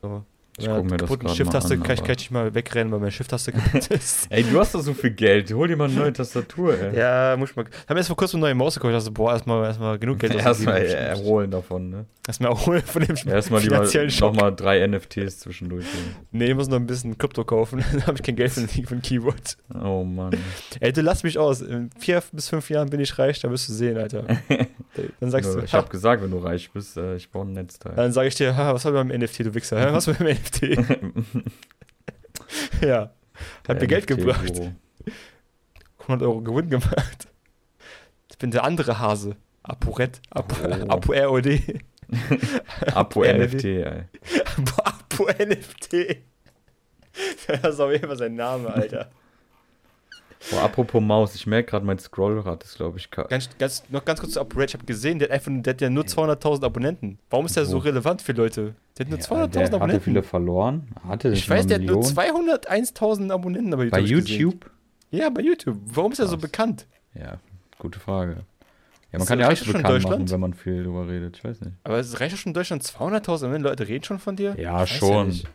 [0.00, 0.24] So.
[0.62, 3.00] Ich Ja, guck mir das kaputten gerade Shift-Taste kann, ich, kann ich mal wegrennen, weil
[3.00, 4.26] meine Shift-Taste kaputt ist.
[4.30, 5.52] Ey, du hast doch so viel Geld.
[5.52, 6.96] Hol dir mal eine neue Tastatur, ey.
[6.96, 7.64] ja, muss ich mal.
[7.88, 8.94] Haben erst vor kurzem eine neue Maus gekauft.
[8.94, 12.06] Also, boah, erstmal erstmal genug Geld Erstmal erholen davon, ne?
[12.26, 14.34] Erstmal erholen von dem Erstmal lieber finanziellen Schock.
[14.34, 15.84] nochmal drei NFTs zwischendurch.
[16.30, 17.84] Nee, ich muss noch ein bisschen Krypto kaufen.
[17.92, 19.56] Dann habe ich kein Geld für ein, Keyboard.
[19.74, 20.30] Oh Mann.
[20.78, 21.60] Ey, du lass mich aus.
[21.62, 24.24] In vier bis fünf Jahren bin ich reich, dann wirst du sehen, Alter.
[25.20, 27.52] Dann sagst du, ich ha, habe gesagt, wenn du reich bist, äh, ich baue ein
[27.54, 27.94] Netzteil.
[27.96, 29.92] dann sage ich dir, was war beim NFT, du Wichser?
[29.92, 30.51] Was war beim NFT?
[32.82, 33.10] ja.
[33.66, 34.44] Hat mir Geld gebracht.
[34.44, 34.72] NFT-Büro.
[36.00, 37.28] 100 Euro Gewinn gemacht.
[38.30, 39.36] Ich bin der andere Hase.
[39.62, 40.20] ApoRed.
[40.30, 40.54] Apo,
[41.12, 41.12] Oh.
[41.12, 41.46] ROD.
[43.24, 44.04] Ja, NFT, ey.
[44.84, 46.18] Apo NFT.
[47.46, 49.10] Das ist auf jeden Fall sein Name, Alter.
[50.50, 54.20] Boah, apropos Maus, ich merke gerade, mein Scrollrad ist, glaube ich, Ganz, ganz, noch ganz
[54.20, 54.70] kurz zu ApoRed.
[54.70, 57.18] Ich habe gesehen, der hat, einfach, der hat ja nur 200.000 Abonnenten.
[57.30, 57.80] Warum ist der so Wo?
[57.80, 58.74] relevant für Leute?
[58.98, 60.04] Der hat nur Ja, 200.000 der- Hat er Abonnenten.
[60.04, 60.88] viele verloren?
[61.06, 62.16] Hatte der ich weiß, der eine hat nur Million?
[62.16, 63.90] 201.000 Abonnenten bei YouTube.
[63.92, 64.00] Bei.
[64.00, 64.70] YouTube?
[65.10, 65.78] Ja, bei YouTube.
[65.86, 66.86] Warum ist er so bekannt?
[67.14, 67.38] Ja,
[67.78, 68.32] gute Frage.
[69.12, 70.20] Ja, man Ist kann das ja alles das schon in bekannt Deutschland?
[70.22, 71.36] machen, wenn man viel drüber redet.
[71.36, 71.74] Ich weiß nicht.
[71.84, 73.62] Aber es reicht doch schon in Deutschland 200.000 Abonnenten.
[73.62, 74.54] Leute reden schon von dir?
[74.58, 75.28] Ja, Ich weiß schon.
[75.28, 75.46] nicht.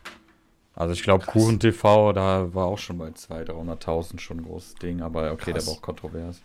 [0.78, 1.32] Also ich glaube, Krass.
[1.32, 5.50] Kuchen TV, da war auch schon bei 200.000, 300.000 schon ein großes Ding, aber okay,
[5.52, 5.64] Krass.
[5.64, 6.40] der war auch kontrovers.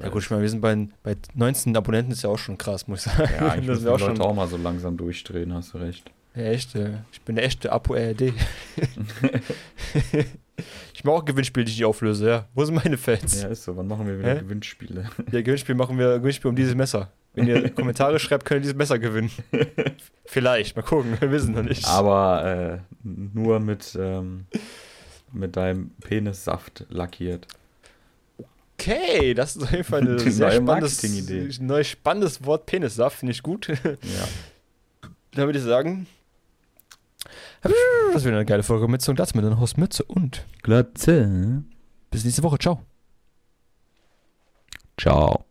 [0.00, 2.86] Ja gut, ich meine, wir sind bei, bei 19 Abonnenten, ist ja auch schon krass,
[2.86, 3.32] muss ich sagen.
[3.34, 4.20] Ja, eigentlich das auch Leute schon.
[4.20, 6.10] auch mal so langsam durchdrehen, hast du recht.
[6.34, 6.74] Ja, echt.
[6.74, 8.22] äh, Ich bin der echte Apo-RD.
[10.94, 12.48] ich mache auch Gewinnspiele, die ich auflöse, ja.
[12.54, 13.42] Wo sind meine Fans?
[13.42, 13.76] Ja, ist so.
[13.76, 14.40] Wann machen wir wieder Hä?
[14.40, 15.10] Gewinnspiele?
[15.30, 17.10] Ja, Gewinnspiel machen wir Gewinnspiel um dieses Messer.
[17.34, 19.30] Wenn ihr Kommentare schreibt, könnt ihr dieses Messer gewinnen.
[20.24, 21.86] Vielleicht, mal gucken, wir wissen noch nicht.
[21.86, 24.46] Aber äh, nur mit, ähm,
[25.32, 27.46] mit deinem Penissaft lackiert.
[28.74, 33.32] Okay, das ist auf jeden Fall eine sehr neue spannendes, neues spannendes Wort Penissaft, finde
[33.32, 33.68] ich gut.
[33.68, 33.76] Ja.
[35.32, 36.06] Dann würde ich sagen,
[37.62, 41.62] das wird eine geile Folge mit so Glatze mit einer Host Mütze und Glatze.
[42.10, 42.58] bis nächste Woche.
[42.58, 42.82] Ciao.
[44.98, 45.44] Ciao.